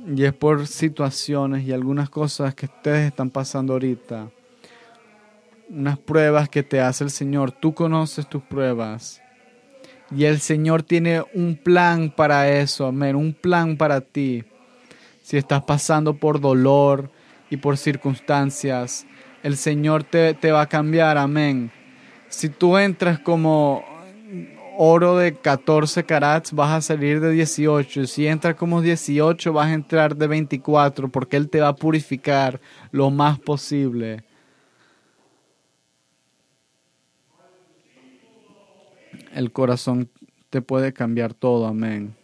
Y 0.05 0.25
es 0.25 0.33
por 0.33 0.67
situaciones 0.67 1.63
y 1.63 1.71
algunas 1.71 2.09
cosas 2.09 2.53
que 2.53 2.65
ustedes 2.65 3.07
están 3.07 3.29
pasando 3.29 3.73
ahorita. 3.73 4.29
Unas 5.69 5.97
pruebas 5.97 6.49
que 6.49 6.61
te 6.61 6.81
hace 6.81 7.05
el 7.05 7.09
Señor. 7.09 7.53
Tú 7.53 7.73
conoces 7.73 8.27
tus 8.27 8.43
pruebas. 8.43 9.21
Y 10.11 10.25
el 10.25 10.41
Señor 10.41 10.83
tiene 10.83 11.23
un 11.33 11.55
plan 11.55 12.13
para 12.15 12.49
eso, 12.49 12.87
amén, 12.87 13.15
un 13.15 13.33
plan 13.33 13.77
para 13.77 14.01
ti. 14.01 14.43
Si 15.23 15.37
estás 15.37 15.63
pasando 15.63 16.13
por 16.13 16.39
dolor 16.39 17.09
y 17.49 17.57
por 17.57 17.77
circunstancias, 17.77 19.07
el 19.41 19.57
Señor 19.57 20.03
te, 20.03 20.35
te 20.35 20.51
va 20.51 20.61
a 20.61 20.69
cambiar, 20.69 21.17
amén. 21.17 21.71
Si 22.29 22.49
tú 22.49 22.77
entras 22.77 23.17
como 23.17 23.83
oro 24.77 25.17
de 25.17 25.33
14 25.33 26.03
carats, 26.03 26.51
vas 26.51 26.71
a 26.71 26.81
salir 26.81 27.19
de 27.19 27.31
18. 27.31 28.05
Si 28.05 28.27
entras 28.27 28.53
como 28.53 28.81
18, 28.81 29.51
vas 29.51 29.67
a 29.67 29.73
entrar 29.73 30.15
de 30.15 30.27
24, 30.27 31.09
porque 31.09 31.37
Él 31.37 31.49
te 31.49 31.61
va 31.61 31.69
a 31.69 31.75
purificar 31.75 32.61
lo 32.91 33.09
más 33.09 33.39
posible. 33.39 34.23
el 39.33 39.51
corazón 39.51 40.09
te 40.49 40.61
puede 40.61 40.93
cambiar 40.93 41.33
todo, 41.33 41.65
amén. 41.65 42.15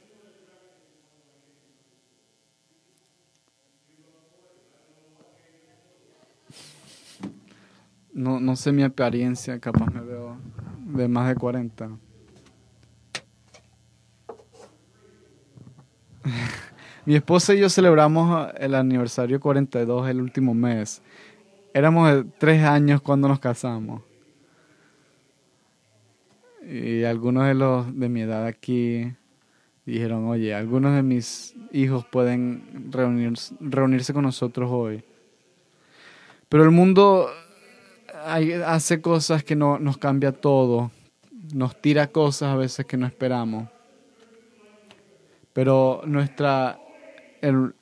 No, 8.20 8.40
no 8.42 8.58
sé 8.58 8.74
mi 8.74 8.84
apariencia, 8.84 9.60
capaz 9.60 9.94
me 9.94 10.02
veo 10.02 10.36
de 10.88 11.08
más 11.08 11.30
de 11.30 11.36
40. 11.36 11.90
mi 17.06 17.16
esposa 17.16 17.56
y 17.56 17.60
yo 17.62 17.70
celebramos 17.70 18.52
el 18.58 18.76
aniversario 18.76 19.40
42 19.40 20.10
el 20.10 20.20
último 20.20 20.54
mes. 20.54 21.02
Éramos 21.74 22.14
de 22.14 22.26
tres 22.38 22.62
años 22.66 23.02
cuando 23.02 23.30
nos 23.30 23.40
casamos. 23.40 24.02
Y 26.70 27.06
algunos 27.06 27.48
de 27.48 27.54
los 27.54 27.98
de 27.98 28.10
mi 28.10 28.24
edad 28.24 28.46
aquí 28.46 29.14
dijeron, 29.86 30.28
oye, 30.28 30.54
algunos 30.54 30.94
de 30.94 31.04
mis 31.04 31.56
hijos 31.72 32.06
pueden 32.06 32.92
reunirse, 32.92 33.56
reunirse 33.62 34.14
con 34.14 34.24
nosotros 34.24 34.70
hoy. 34.70 35.06
Pero 36.50 36.66
el 36.66 36.72
mundo 36.72 37.30
hace 38.26 39.02
cosas 39.02 39.44
que 39.44 39.56
no, 39.56 39.80
nos 39.80 39.98
cambia 39.98 40.32
todo, 40.32 40.92
nos 41.54 41.80
tira 41.82 42.08
cosas 42.08 42.50
a 42.50 42.56
veces 42.56 42.86
que 42.86 42.98
no 42.98 43.08
esperamos. 43.08 43.68
Pero 45.54 46.02
nuestra 46.06 46.80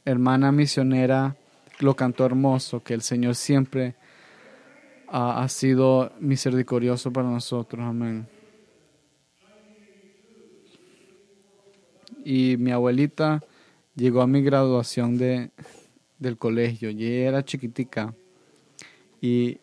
hermana 0.05 0.51
misionera 0.51 1.35
lo 1.79 1.95
cantó 1.95 2.25
hermoso, 2.25 2.81
que 2.83 2.93
el 2.93 3.01
Señor 3.01 3.35
siempre 3.35 3.95
ha 5.09 5.47
sido 5.47 6.11
misericordioso 6.19 7.11
para 7.11 7.29
nosotros. 7.29 7.85
Amén. 7.85 8.27
y 12.29 12.57
mi 12.57 12.71
abuelita 12.71 13.41
llegó 13.95 14.21
a 14.21 14.27
mi 14.27 14.41
graduación 14.41 15.17
de, 15.17 15.49
del 16.19 16.37
colegio 16.37 16.89
y 16.89 17.05
ella 17.05 17.29
era 17.29 17.45
chiquitica 17.45 18.13
y, 19.21 19.59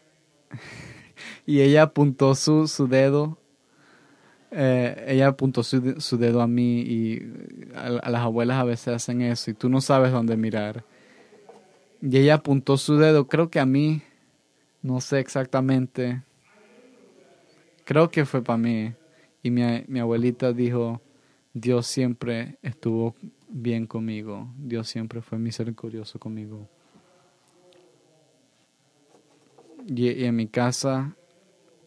y 1.47 1.61
ella 1.61 1.83
apuntó 1.83 2.35
su, 2.35 2.69
su 2.69 2.89
dedo 2.89 3.39
eh, 4.57 5.07
ella 5.09 5.29
apuntó 5.29 5.65
su, 5.65 6.01
su, 6.01 6.17
dedo 6.17 6.41
a 6.41 6.47
mí 6.47 6.81
y 6.83 7.23
a, 7.75 8.09
las 8.09 8.23
abuelas 8.23 8.59
a 8.59 8.65
veces 8.65 8.95
hacen 8.95 9.21
eso 9.21 9.51
y 9.51 9.55
tú 9.55 9.69
no 9.69 9.81
sabes 9.81 10.13
dónde 10.13 10.37
mirar. 10.37 10.85
Y 12.01 12.17
ella 12.19 12.35
apuntó 12.35 12.77
su 12.77 12.97
dedo 12.97 13.27
creo 13.27 13.51
que 13.51 13.59
a 13.59 13.67
mí 13.67 14.03
no 14.81 15.01
sé 15.01 15.19
exactamente. 15.19 16.23
Creo 17.85 18.11
que 18.11 18.25
fue 18.25 18.43
para 18.43 18.57
mí. 18.57 18.93
Y 19.43 19.51
mi, 19.51 19.63
mi 19.89 19.99
abuelita 19.99 20.53
dijo 20.53 21.01
Dios 21.53 21.89
siempre 21.89 22.59
estuvo 22.63 23.17
bien 23.49 23.87
conmigo, 23.87 24.49
Dios 24.57 24.89
siempre 24.89 25.21
fue 25.21 25.39
misericordioso 25.39 26.21
conmigo. 26.21 26.69
Y, 29.87 30.25
en 30.25 30.37
mi 30.37 30.47
casa 30.47 31.17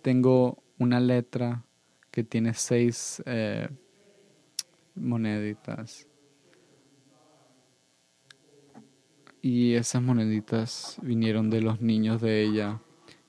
tengo 0.01 0.62
una 0.77 0.99
letra 0.99 1.63
que 2.12 2.23
tiene 2.23 2.53
seis 2.53 3.21
eh, 3.25 3.67
moneditas. 4.95 6.07
Y 9.41 9.73
esas 9.73 10.01
moneditas 10.01 10.97
vinieron 11.01 11.49
de 11.49 11.62
los 11.62 11.81
niños 11.81 12.21
de 12.21 12.43
ella 12.43 12.79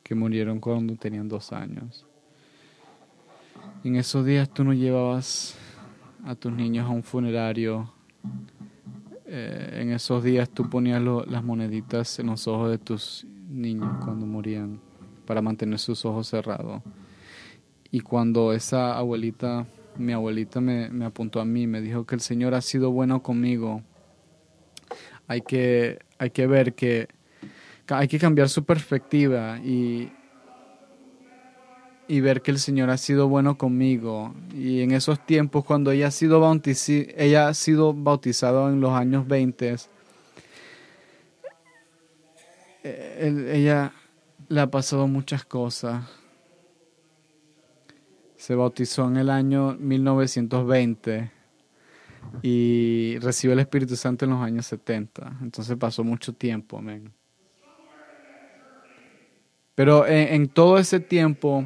que 0.02 0.14
murieron 0.14 0.60
cuando 0.60 0.96
tenían 0.96 1.28
dos 1.28 1.52
años. 1.52 2.06
En 3.84 3.96
esos 3.96 4.24
días 4.24 4.52
tú 4.52 4.64
no 4.64 4.72
llevabas 4.72 5.56
a 6.24 6.34
tus 6.34 6.52
niños 6.52 6.86
a 6.86 6.90
un 6.90 7.02
funerario. 7.02 7.92
Eh, 9.26 9.80
en 9.82 9.92
esos 9.92 10.22
días 10.24 10.50
tú 10.50 10.68
ponías 10.68 11.02
las 11.02 11.44
moneditas 11.44 12.18
en 12.18 12.26
los 12.26 12.48
ojos 12.48 12.70
de 12.70 12.78
tus 12.78 13.26
niños 13.48 14.04
cuando 14.04 14.26
morían 14.26 14.80
para 15.26 15.42
mantener 15.42 15.78
sus 15.78 16.04
ojos 16.04 16.28
cerrados. 16.28 16.82
Y 17.90 18.00
cuando 18.00 18.52
esa 18.52 18.96
abuelita, 18.96 19.66
mi 19.96 20.12
abuelita 20.12 20.60
me, 20.60 20.90
me 20.90 21.04
apuntó 21.04 21.40
a 21.40 21.44
mí, 21.44 21.66
me 21.66 21.80
dijo 21.80 22.04
que 22.04 22.14
el 22.14 22.20
Señor 22.20 22.54
ha 22.54 22.60
sido 22.60 22.90
bueno 22.90 23.22
conmigo, 23.22 23.82
hay 25.26 25.42
que, 25.42 25.98
hay 26.18 26.30
que 26.30 26.46
ver 26.46 26.74
que 26.74 27.08
hay 27.90 28.08
que 28.08 28.18
cambiar 28.18 28.48
su 28.48 28.64
perspectiva 28.64 29.58
y, 29.64 30.10
y 32.06 32.20
ver 32.20 32.42
que 32.42 32.50
el 32.50 32.58
Señor 32.58 32.90
ha 32.90 32.96
sido 32.96 33.28
bueno 33.28 33.56
conmigo. 33.56 34.34
Y 34.54 34.80
en 34.80 34.92
esos 34.92 35.24
tiempos, 35.24 35.64
cuando 35.64 35.90
ella 35.90 36.08
ha 36.08 36.10
sido, 36.10 36.42
ella 37.16 37.48
ha 37.48 37.54
sido 37.54 37.94
bautizada 37.94 38.68
en 38.68 38.80
los 38.80 38.92
años 38.92 39.26
20, 39.26 39.76
eh, 42.82 43.52
ella 43.54 43.92
le 44.48 44.60
ha 44.60 44.70
pasado 44.70 45.06
muchas 45.06 45.44
cosas. 45.44 46.04
Se 48.36 48.54
bautizó 48.54 49.08
en 49.08 49.16
el 49.16 49.30
año 49.30 49.76
1920 49.78 51.32
y 52.42 53.18
recibió 53.20 53.54
el 53.54 53.60
Espíritu 53.60 53.96
Santo 53.96 54.24
en 54.24 54.30
los 54.32 54.40
años 54.40 54.66
70. 54.66 55.38
Entonces 55.42 55.76
pasó 55.76 56.04
mucho 56.04 56.32
tiempo. 56.32 56.80
Pero 59.74 60.06
en 60.06 60.48
todo 60.48 60.78
ese 60.78 61.00
tiempo, 61.00 61.64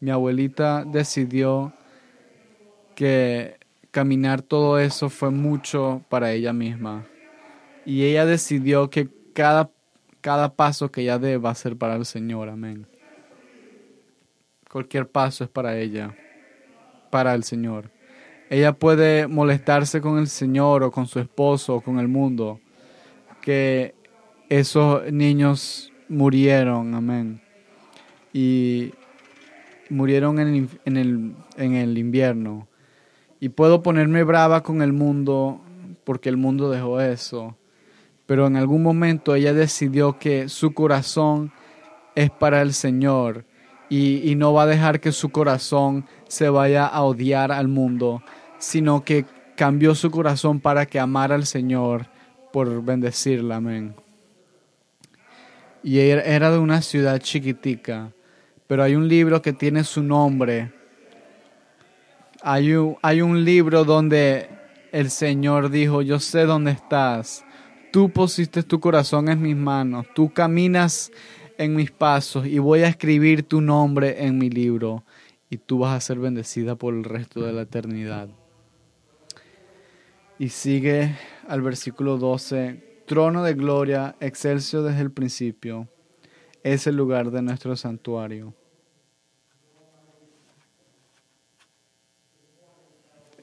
mi 0.00 0.10
abuelita 0.10 0.84
decidió 0.84 1.72
que 2.94 3.58
caminar 3.90 4.42
todo 4.42 4.78
eso 4.78 5.08
fue 5.08 5.30
mucho 5.30 6.04
para 6.08 6.32
ella 6.32 6.52
misma. 6.52 7.06
Y 7.84 8.02
ella 8.02 8.26
decidió 8.26 8.90
que 8.90 9.08
cada, 9.32 9.70
cada 10.26 10.56
paso 10.56 10.90
que 10.90 11.02
ella 11.02 11.20
dé 11.20 11.36
va 11.36 11.50
a 11.50 11.54
ser 11.54 11.76
para 11.76 11.94
el 11.94 12.04
Señor. 12.04 12.48
Amén. 12.48 12.88
Cualquier 14.68 15.06
paso 15.06 15.44
es 15.44 15.50
para 15.50 15.78
ella, 15.78 16.16
para 17.12 17.32
el 17.32 17.44
Señor. 17.44 17.92
Ella 18.50 18.72
puede 18.72 19.28
molestarse 19.28 20.00
con 20.00 20.18
el 20.18 20.26
Señor 20.26 20.82
o 20.82 20.90
con 20.90 21.06
su 21.06 21.20
esposo 21.20 21.76
o 21.76 21.80
con 21.80 22.00
el 22.00 22.08
mundo. 22.08 22.58
Que 23.40 23.94
esos 24.48 25.12
niños 25.12 25.92
murieron. 26.08 26.96
Amén. 26.96 27.40
Y 28.32 28.94
murieron 29.90 30.40
en 30.40 30.48
el, 30.96 31.36
en 31.56 31.74
el, 31.76 31.98
invierno. 31.98 32.66
Y 33.38 33.50
puedo 33.50 33.80
ponerme 33.80 34.24
brava 34.24 34.64
con 34.64 34.82
el 34.82 34.92
mundo 34.92 35.60
porque 36.02 36.28
el 36.28 36.36
mundo 36.36 36.68
dejó 36.68 37.00
eso. 37.00 37.56
Pero 38.26 38.46
en 38.46 38.56
algún 38.56 38.82
momento 38.82 39.34
ella 39.34 39.54
decidió 39.54 40.18
que 40.18 40.48
su 40.48 40.74
corazón 40.74 41.52
es 42.14 42.30
para 42.30 42.62
el 42.62 42.74
Señor 42.74 43.44
y, 43.88 44.28
y, 44.28 44.34
no 44.34 44.52
va 44.52 44.64
a 44.64 44.66
dejar 44.66 45.00
que 45.00 45.12
su 45.12 45.28
corazón 45.30 46.06
se 46.26 46.48
vaya 46.48 46.86
a 46.86 47.02
odiar 47.02 47.52
al 47.52 47.68
mundo, 47.68 48.22
sino 48.58 49.04
que 49.04 49.24
cambió 49.56 49.94
su 49.94 50.10
corazón 50.10 50.58
para 50.58 50.86
que 50.86 50.98
amara 50.98 51.36
al 51.36 51.46
Señor 51.46 52.06
por 52.52 52.82
bendecirla. 52.82 53.56
Amén. 53.56 53.94
Y 55.84 56.00
era 56.00 56.50
de 56.50 56.58
una 56.58 56.82
ciudad 56.82 57.20
chiquitica 57.20 58.10
pero 58.66 58.82
hay 58.82 58.94
un 58.94 59.06
libro 59.08 59.40
que 59.42 59.52
tiene 59.52 59.84
su 59.84 60.02
nombre. 60.02 60.72
Hay 62.42 62.74
un, 62.74 62.96
hay 63.02 63.22
un 63.22 63.44
libro 63.44 63.84
donde 63.84 64.48
el 64.92 65.10
Señor 65.10 65.70
dijo, 65.70 66.02
yo 66.02 66.18
sé 66.18 66.44
dónde 66.44 66.72
estás. 66.72 67.44
Tú 67.96 68.10
pusiste 68.10 68.62
tu 68.62 68.78
corazón 68.78 69.30
en 69.30 69.40
mis 69.40 69.56
manos. 69.56 70.04
Tú 70.14 70.30
caminas 70.30 71.10
en 71.56 71.74
mis 71.74 71.90
pasos 71.90 72.46
y 72.46 72.58
voy 72.58 72.80
a 72.80 72.88
escribir 72.88 73.42
tu 73.42 73.62
nombre 73.62 74.22
en 74.26 74.36
mi 74.36 74.50
libro 74.50 75.02
y 75.48 75.56
tú 75.56 75.78
vas 75.78 75.96
a 75.96 76.00
ser 76.02 76.18
bendecida 76.18 76.74
por 76.74 76.92
el 76.92 77.04
resto 77.04 77.40
de 77.40 77.54
la 77.54 77.62
eternidad. 77.62 78.28
Y 80.38 80.50
sigue 80.50 81.16
al 81.48 81.62
versículo 81.62 82.18
12, 82.18 83.04
trono 83.06 83.42
de 83.42 83.54
gloria, 83.54 84.14
excelso 84.20 84.82
desde 84.82 85.00
el 85.00 85.10
principio 85.10 85.88
es 86.62 86.86
el 86.86 86.96
lugar 86.96 87.30
de 87.30 87.40
nuestro 87.40 87.76
santuario. 87.76 88.52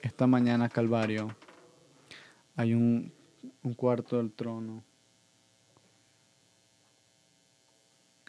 Esta 0.03 0.27
mañana, 0.27 0.69
Calvario, 0.69 1.35
hay 2.55 2.75
un, 2.75 3.11
un 3.63 3.73
cuarto 3.73 4.17
del 4.17 4.32
trono. 4.32 4.84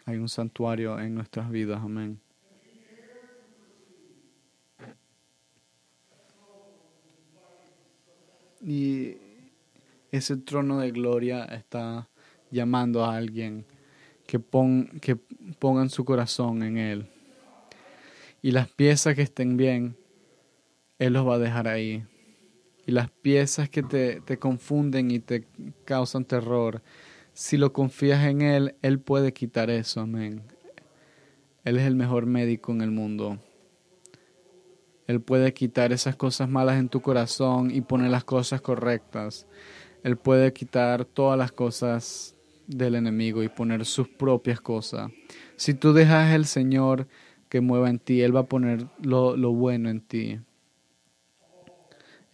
Hay 0.05 0.17
un 0.17 0.29
santuario 0.29 0.99
en 0.99 1.15
nuestras 1.15 1.49
vidas, 1.49 1.81
amén. 1.83 2.19
Y 8.61 9.17
ese 10.11 10.37
trono 10.37 10.79
de 10.79 10.91
gloria 10.91 11.43
está 11.45 12.07
llamando 12.49 13.03
a 13.03 13.15
alguien 13.15 13.65
que, 14.25 14.41
que 15.01 15.15
pongan 15.59 15.89
su 15.89 16.05
corazón 16.05 16.63
en 16.63 16.77
Él. 16.77 17.07
Y 18.41 18.51
las 18.51 18.69
piezas 18.69 19.15
que 19.15 19.23
estén 19.23 19.57
bien, 19.57 19.97
Él 20.97 21.13
los 21.13 21.27
va 21.27 21.35
a 21.35 21.39
dejar 21.39 21.67
ahí. 21.67 22.05
Y 22.85 22.91
las 22.91 23.09
piezas 23.09 23.69
que 23.69 23.83
te, 23.83 24.21
te 24.21 24.37
confunden 24.37 25.11
y 25.11 25.19
te 25.19 25.47
causan 25.85 26.25
terror, 26.25 26.81
si 27.33 27.57
lo 27.57 27.73
confías 27.73 28.23
en 28.25 28.41
Él, 28.41 28.75
Él 28.81 28.99
puede 28.99 29.33
quitar 29.33 29.69
eso, 29.69 30.01
amén. 30.01 30.41
Él 31.63 31.77
es 31.77 31.83
el 31.83 31.95
mejor 31.95 32.27
médico 32.27 32.71
en 32.71 32.81
el 32.81 32.91
mundo. 32.91 33.39
Él 35.07 35.21
puede 35.21 35.53
quitar 35.53 35.91
esas 35.91 36.15
cosas 36.15 36.49
malas 36.49 36.79
en 36.79 36.89
tu 36.89 37.01
corazón 37.01 37.71
y 37.71 37.81
poner 37.81 38.09
las 38.09 38.23
cosas 38.23 38.61
correctas. 38.61 39.47
Él 40.03 40.17
puede 40.17 40.53
quitar 40.53 41.05
todas 41.05 41.37
las 41.37 41.51
cosas 41.51 42.35
del 42.67 42.95
enemigo 42.95 43.43
y 43.43 43.49
poner 43.49 43.85
sus 43.85 44.07
propias 44.07 44.61
cosas. 44.61 45.11
Si 45.55 45.73
tú 45.73 45.93
dejas 45.93 46.33
el 46.33 46.45
Señor 46.45 47.07
que 47.49 47.61
mueva 47.61 47.89
en 47.89 47.99
ti, 47.99 48.21
Él 48.21 48.35
va 48.35 48.41
a 48.41 48.47
poner 48.47 48.87
lo, 49.01 49.35
lo 49.35 49.51
bueno 49.51 49.89
en 49.89 50.01
ti. 50.01 50.39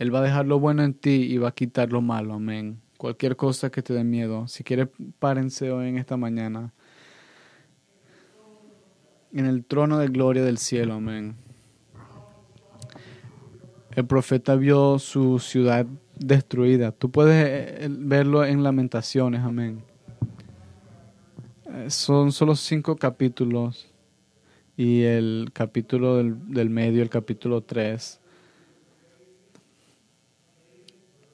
Él 0.02 0.12
va 0.12 0.18
a 0.18 0.24
dejar 0.24 0.48
lo 0.48 0.60
bueno 0.60 0.82
en 0.82 0.96
ti 0.96 1.28
y 1.30 1.38
va 1.38 1.50
a 1.50 1.52
quitar 1.52 1.92
lo 1.92 2.02
malo. 2.02 2.34
Amén. 2.34 2.82
Cualquier 2.98 3.36
cosa 3.36 3.70
que 3.70 3.84
te 3.84 3.94
dé 3.94 4.04
miedo. 4.04 4.48
Si 4.48 4.64
quieres, 4.64 4.88
párense 5.20 5.70
hoy 5.72 5.90
en 5.90 6.00
esta 6.00 6.18
mañana. 6.18 6.74
En 9.32 9.46
el 9.46 9.64
trono 9.64 10.00
de 10.00 10.08
gloria 10.08 10.44
del 10.44 10.58
cielo. 10.58 10.96
Amén. 10.96 11.36
El 13.92 14.08
profeta 14.08 14.56
vio 14.56 14.98
su 14.98 15.38
ciudad 15.38 15.86
destruida. 16.16 16.92
Tú 16.92 17.12
puedes 17.12 17.46
eh, 17.46 17.88
verlo 17.88 18.44
en 18.44 18.64
lamentaciones. 18.64 19.42
Amén. 19.42 19.84
Son 21.90 22.32
solo 22.32 22.56
cinco 22.56 22.96
capítulos 22.96 23.88
y 24.76 25.04
el 25.04 25.52
capítulo 25.54 26.16
del, 26.16 26.70
medio, 26.72 27.04
el 27.04 27.10
capítulo 27.12 27.62
tres. 27.62 28.21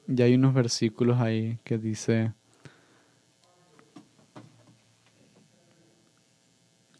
Y 0.08 0.22
hay 0.22 0.34
unos 0.34 0.54
versículos 0.54 1.20
ahí 1.20 1.58
que 1.64 1.76
dice 1.76 2.32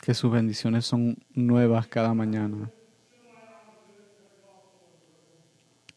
que 0.03 0.13
sus 0.13 0.31
bendiciones 0.31 0.85
son 0.85 1.17
nuevas 1.33 1.87
cada 1.87 2.13
mañana. 2.13 2.71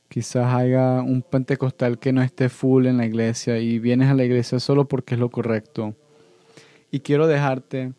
Quizás 0.07 0.53
haya 0.53 1.01
un 1.01 1.21
pentecostal 1.21 1.99
que 1.99 2.13
no 2.13 2.21
esté 2.21 2.47
full 2.47 2.85
en 2.85 2.97
la 2.97 3.05
iglesia 3.05 3.59
y 3.59 3.79
vienes 3.79 4.09
a 4.09 4.13
la 4.13 4.23
iglesia 4.23 4.59
solo 4.61 4.87
porque 4.87 5.15
es 5.15 5.19
lo 5.19 5.29
correcto. 5.29 5.95
Y 6.91 7.01
quiero 7.01 7.27
dejarte 7.27 7.93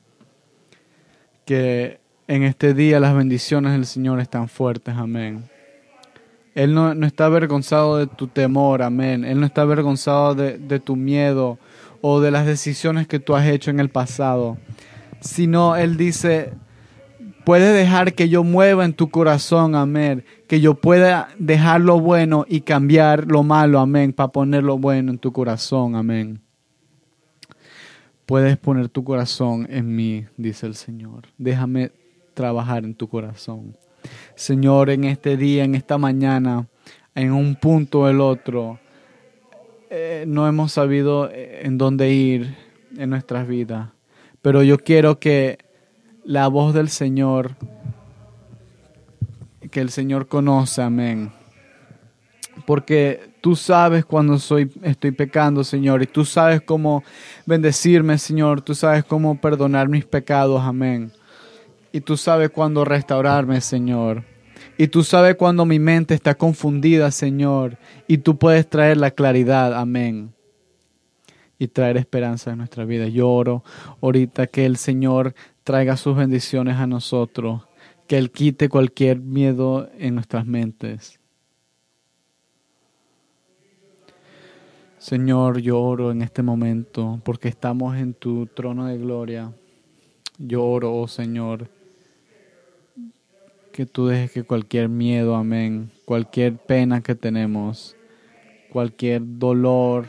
que 1.44 2.00
en 2.28 2.44
este 2.44 2.72
día 2.72 2.98
las 2.98 3.14
bendiciones 3.14 3.72
del 3.72 3.84
Señor 3.84 4.20
están 4.20 4.48
fuertes, 4.48 4.94
amén. 4.94 5.51
Él 6.54 6.74
no, 6.74 6.92
está 7.06 7.26
avergonzado 7.26 7.96
de 7.96 8.06
tu 8.06 8.26
temor, 8.26 8.82
amén. 8.82 9.24
Él 9.24 9.40
no 9.40 9.46
está 9.46 9.62
avergonzado 9.62 10.34
de, 10.34 10.58
de 10.58 10.80
tu 10.80 10.96
miedo 10.96 11.58
o 12.02 12.20
de 12.20 12.30
las 12.30 12.46
decisiones 12.46 13.06
que 13.06 13.20
tú 13.20 13.34
has 13.34 13.46
hecho 13.46 13.70
en 13.70 13.80
el 13.80 13.88
pasado, 13.88 14.58
sino 15.20 15.76
Él 15.76 15.96
dice, 15.96 16.52
puedes 17.44 17.74
dejar 17.74 18.14
que 18.14 18.28
yo 18.28 18.44
mueva 18.44 18.84
en 18.84 18.92
tu 18.92 19.10
corazón, 19.10 19.74
amén. 19.74 20.24
Que 20.48 20.60
yo 20.60 20.74
pueda 20.74 21.28
dejar 21.38 21.80
lo 21.80 22.00
bueno 22.00 22.44
y 22.48 22.60
cambiar 22.62 23.26
lo 23.26 23.42
malo, 23.42 23.80
amén, 23.80 24.12
para 24.12 24.30
poner 24.30 24.62
lo 24.62 24.78
bueno 24.78 25.12
en 25.12 25.18
tu 25.18 25.32
corazón, 25.32 25.96
amén. 25.96 26.40
Puedes 28.26 28.56
poner 28.56 28.88
tu 28.88 29.04
corazón 29.04 29.66
en 29.70 29.94
mí, 29.94 30.26
dice 30.36 30.66
el 30.66 30.74
Señor. 30.74 31.28
Déjame 31.38 31.92
trabajar 32.34 32.84
en 32.84 32.94
tu 32.94 33.08
corazón. 33.08 33.76
Señor, 34.34 34.90
en 34.90 35.04
este 35.04 35.36
día, 35.36 35.64
en 35.64 35.74
esta 35.74 35.98
mañana, 35.98 36.66
en 37.14 37.32
un 37.32 37.56
punto 37.56 38.00
o 38.00 38.08
el 38.08 38.20
otro, 38.20 38.78
eh, 39.90 40.24
no 40.26 40.48
hemos 40.48 40.72
sabido 40.72 41.30
eh, 41.30 41.62
en 41.64 41.78
dónde 41.78 42.10
ir 42.10 42.56
en 42.96 43.10
nuestras 43.10 43.46
vidas. 43.46 43.90
Pero 44.40 44.62
yo 44.62 44.78
quiero 44.78 45.18
que 45.18 45.58
la 46.24 46.48
voz 46.48 46.74
del 46.74 46.88
Señor, 46.88 47.56
que 49.70 49.80
el 49.80 49.90
Señor 49.90 50.28
conoce, 50.28 50.82
amén. 50.82 51.32
Porque 52.66 53.32
Tú 53.42 53.56
sabes 53.56 54.04
cuando 54.04 54.38
soy, 54.38 54.70
estoy 54.82 55.10
pecando, 55.10 55.64
Señor, 55.64 56.00
y 56.00 56.06
tú 56.06 56.24
sabes 56.24 56.60
cómo 56.60 57.02
bendecirme, 57.44 58.16
Señor. 58.16 58.60
Tú 58.60 58.72
sabes 58.72 59.02
cómo 59.02 59.40
perdonar 59.40 59.88
mis 59.88 60.04
pecados. 60.04 60.62
Amén. 60.62 61.10
Y 61.92 62.00
tú 62.00 62.16
sabes 62.16 62.50
cuándo 62.50 62.84
restaurarme, 62.84 63.60
Señor. 63.60 64.24
Y 64.78 64.88
tú 64.88 65.04
sabes 65.04 65.36
cuando 65.36 65.66
mi 65.66 65.78
mente 65.78 66.14
está 66.14 66.34
confundida, 66.34 67.10
Señor. 67.10 67.76
Y 68.08 68.18
tú 68.18 68.38
puedes 68.38 68.68
traer 68.68 68.96
la 68.96 69.10
claridad. 69.10 69.74
Amén. 69.74 70.32
Y 71.58 71.68
traer 71.68 71.98
esperanza 71.98 72.50
en 72.50 72.58
nuestra 72.58 72.84
vida. 72.84 73.06
Yo 73.08 73.28
oro 73.28 73.62
ahorita 74.00 74.46
que 74.46 74.64
el 74.64 74.78
Señor 74.78 75.34
traiga 75.64 75.96
sus 75.96 76.16
bendiciones 76.16 76.76
a 76.76 76.86
nosotros. 76.86 77.62
Que 78.06 78.16
Él 78.16 78.30
quite 78.30 78.70
cualquier 78.70 79.20
miedo 79.20 79.88
en 79.98 80.14
nuestras 80.14 80.46
mentes. 80.46 81.20
Señor, 84.98 85.58
yo 85.58 85.80
oro 85.80 86.12
en 86.12 86.22
este 86.22 86.42
momento 86.42 87.20
porque 87.24 87.48
estamos 87.48 87.96
en 87.96 88.14
tu 88.14 88.46
trono 88.46 88.86
de 88.86 88.98
gloria. 88.98 89.52
Yo 90.38 90.64
oro, 90.64 90.94
oh 90.94 91.08
Señor, 91.08 91.68
que 93.72 93.86
tú 93.86 94.06
dejes 94.06 94.30
que 94.30 94.44
cualquier 94.44 94.88
miedo, 94.88 95.34
amén, 95.34 95.90
cualquier 96.04 96.56
pena 96.56 97.00
que 97.00 97.14
tenemos, 97.14 97.96
cualquier 98.70 99.22
dolor, 99.24 100.06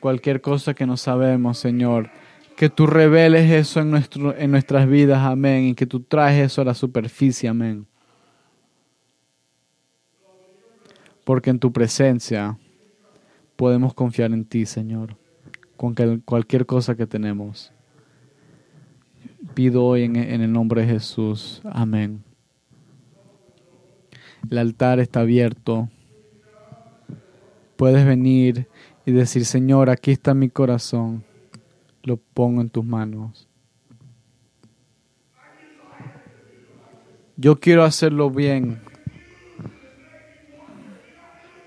cualquier 0.00 0.40
cosa 0.40 0.74
que 0.74 0.84
no 0.84 0.96
sabemos, 0.96 1.58
Señor, 1.58 2.10
que 2.56 2.68
tú 2.68 2.86
reveles 2.86 3.50
eso 3.50 3.80
en, 3.80 3.90
nuestro, 3.90 4.36
en 4.36 4.50
nuestras 4.50 4.88
vidas, 4.88 5.20
amén, 5.24 5.64
y 5.68 5.74
que 5.74 5.86
tú 5.86 6.00
traes 6.00 6.44
eso 6.44 6.60
a 6.60 6.64
la 6.64 6.74
superficie, 6.74 7.48
amén. 7.48 7.86
Porque 11.24 11.50
en 11.50 11.60
tu 11.60 11.72
presencia 11.72 12.58
podemos 13.56 13.94
confiar 13.94 14.32
en 14.32 14.44
ti, 14.44 14.66
Señor, 14.66 15.16
con 15.76 15.94
cualquier 16.24 16.66
cosa 16.66 16.96
que 16.96 17.06
tenemos. 17.06 17.72
Pido 19.54 19.84
hoy 19.84 20.02
en, 20.02 20.16
el 20.16 20.52
nombre 20.52 20.82
de 20.82 20.94
Jesús. 20.94 21.60
Amén. 21.64 22.31
El 24.50 24.58
altar 24.58 25.00
está 25.00 25.20
abierto. 25.20 25.88
Puedes 27.76 28.04
venir 28.06 28.68
y 29.06 29.12
decir, 29.12 29.44
Señor, 29.44 29.90
aquí 29.90 30.10
está 30.10 30.34
mi 30.34 30.48
corazón. 30.48 31.24
Lo 32.02 32.16
pongo 32.16 32.60
en 32.60 32.70
tus 32.70 32.84
manos. 32.84 33.48
Yo 37.36 37.58
quiero 37.58 37.84
hacerlo 37.84 38.30
bien 38.30 38.80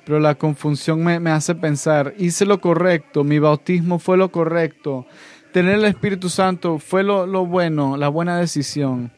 pero 0.06 0.20
la 0.20 0.36
confusión 0.36 1.04
me, 1.04 1.32
hace 1.32 1.56
pensar, 1.56 2.14
hice 2.18 2.46
lo 2.46 2.62
correcto, 2.62 3.24
mi 3.24 3.40
bautismo 3.40 3.98
fue 3.98 4.18
lo 4.18 4.32
correcto, 4.32 5.08
tener 5.52 5.76
el 5.76 5.86
Espíritu 5.86 6.30
Santo 6.30 6.78
fue 6.78 7.04
lo, 7.04 7.26
bueno, 7.46 7.98
la 7.98 8.08
buena 8.08 8.38
decisión. 8.38 9.12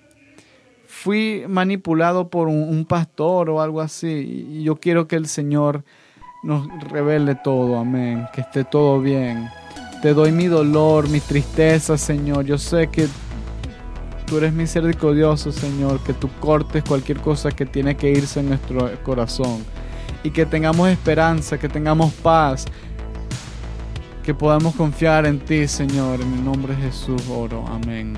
Fui 1.03 1.45
manipulado 1.47 2.31
por 2.31 2.47
un, 2.47 2.83
pastor 2.85 3.51
o 3.51 3.61
algo 3.61 3.81
así, 3.81 4.47
y 4.49 4.63
yo 4.63 4.77
quiero 4.77 5.07
que 5.07 5.15
el 5.15 5.27
Señor 5.27 5.83
nos 6.41 6.67
revele 6.89 7.35
todo, 7.35 7.77
amén, 7.77 8.25
que 8.33 8.41
esté 8.41 8.63
todo 8.63 8.99
bien. 8.99 9.47
Te 10.01 10.15
doy 10.15 10.31
mi 10.31 10.47
dolor, 10.47 11.07
mi 11.07 11.19
tristeza, 11.19 11.99
Señor. 11.99 12.45
Yo 12.45 12.57
sé 12.57 12.87
que 12.87 13.07
tú 14.25 14.37
eres 14.37 14.53
misericordioso, 14.53 15.51
Señor, 15.51 15.99
que 15.99 16.13
tú 16.13 16.29
cortes 16.39 16.83
cualquier 16.83 17.19
cosa 17.19 17.51
que 17.51 17.67
tiene 17.67 17.95
que 17.95 18.09
irse 18.09 18.39
en 18.39 18.49
nuestro 18.49 18.91
corazón 19.03 19.63
y 20.23 20.31
que 20.31 20.47
tengamos 20.47 20.89
esperanza, 20.89 21.59
que 21.59 21.69
tengamos 21.69 22.11
paz, 22.11 22.65
que 24.23 24.33
podamos 24.33 24.75
confiar 24.75 25.27
en 25.27 25.39
ti, 25.39 25.67
Señor. 25.67 26.21
En 26.21 26.33
el 26.33 26.43
nombre 26.43 26.75
de 26.75 26.81
Jesús 26.81 27.21
oro. 27.29 27.63
Amén. 27.67 28.17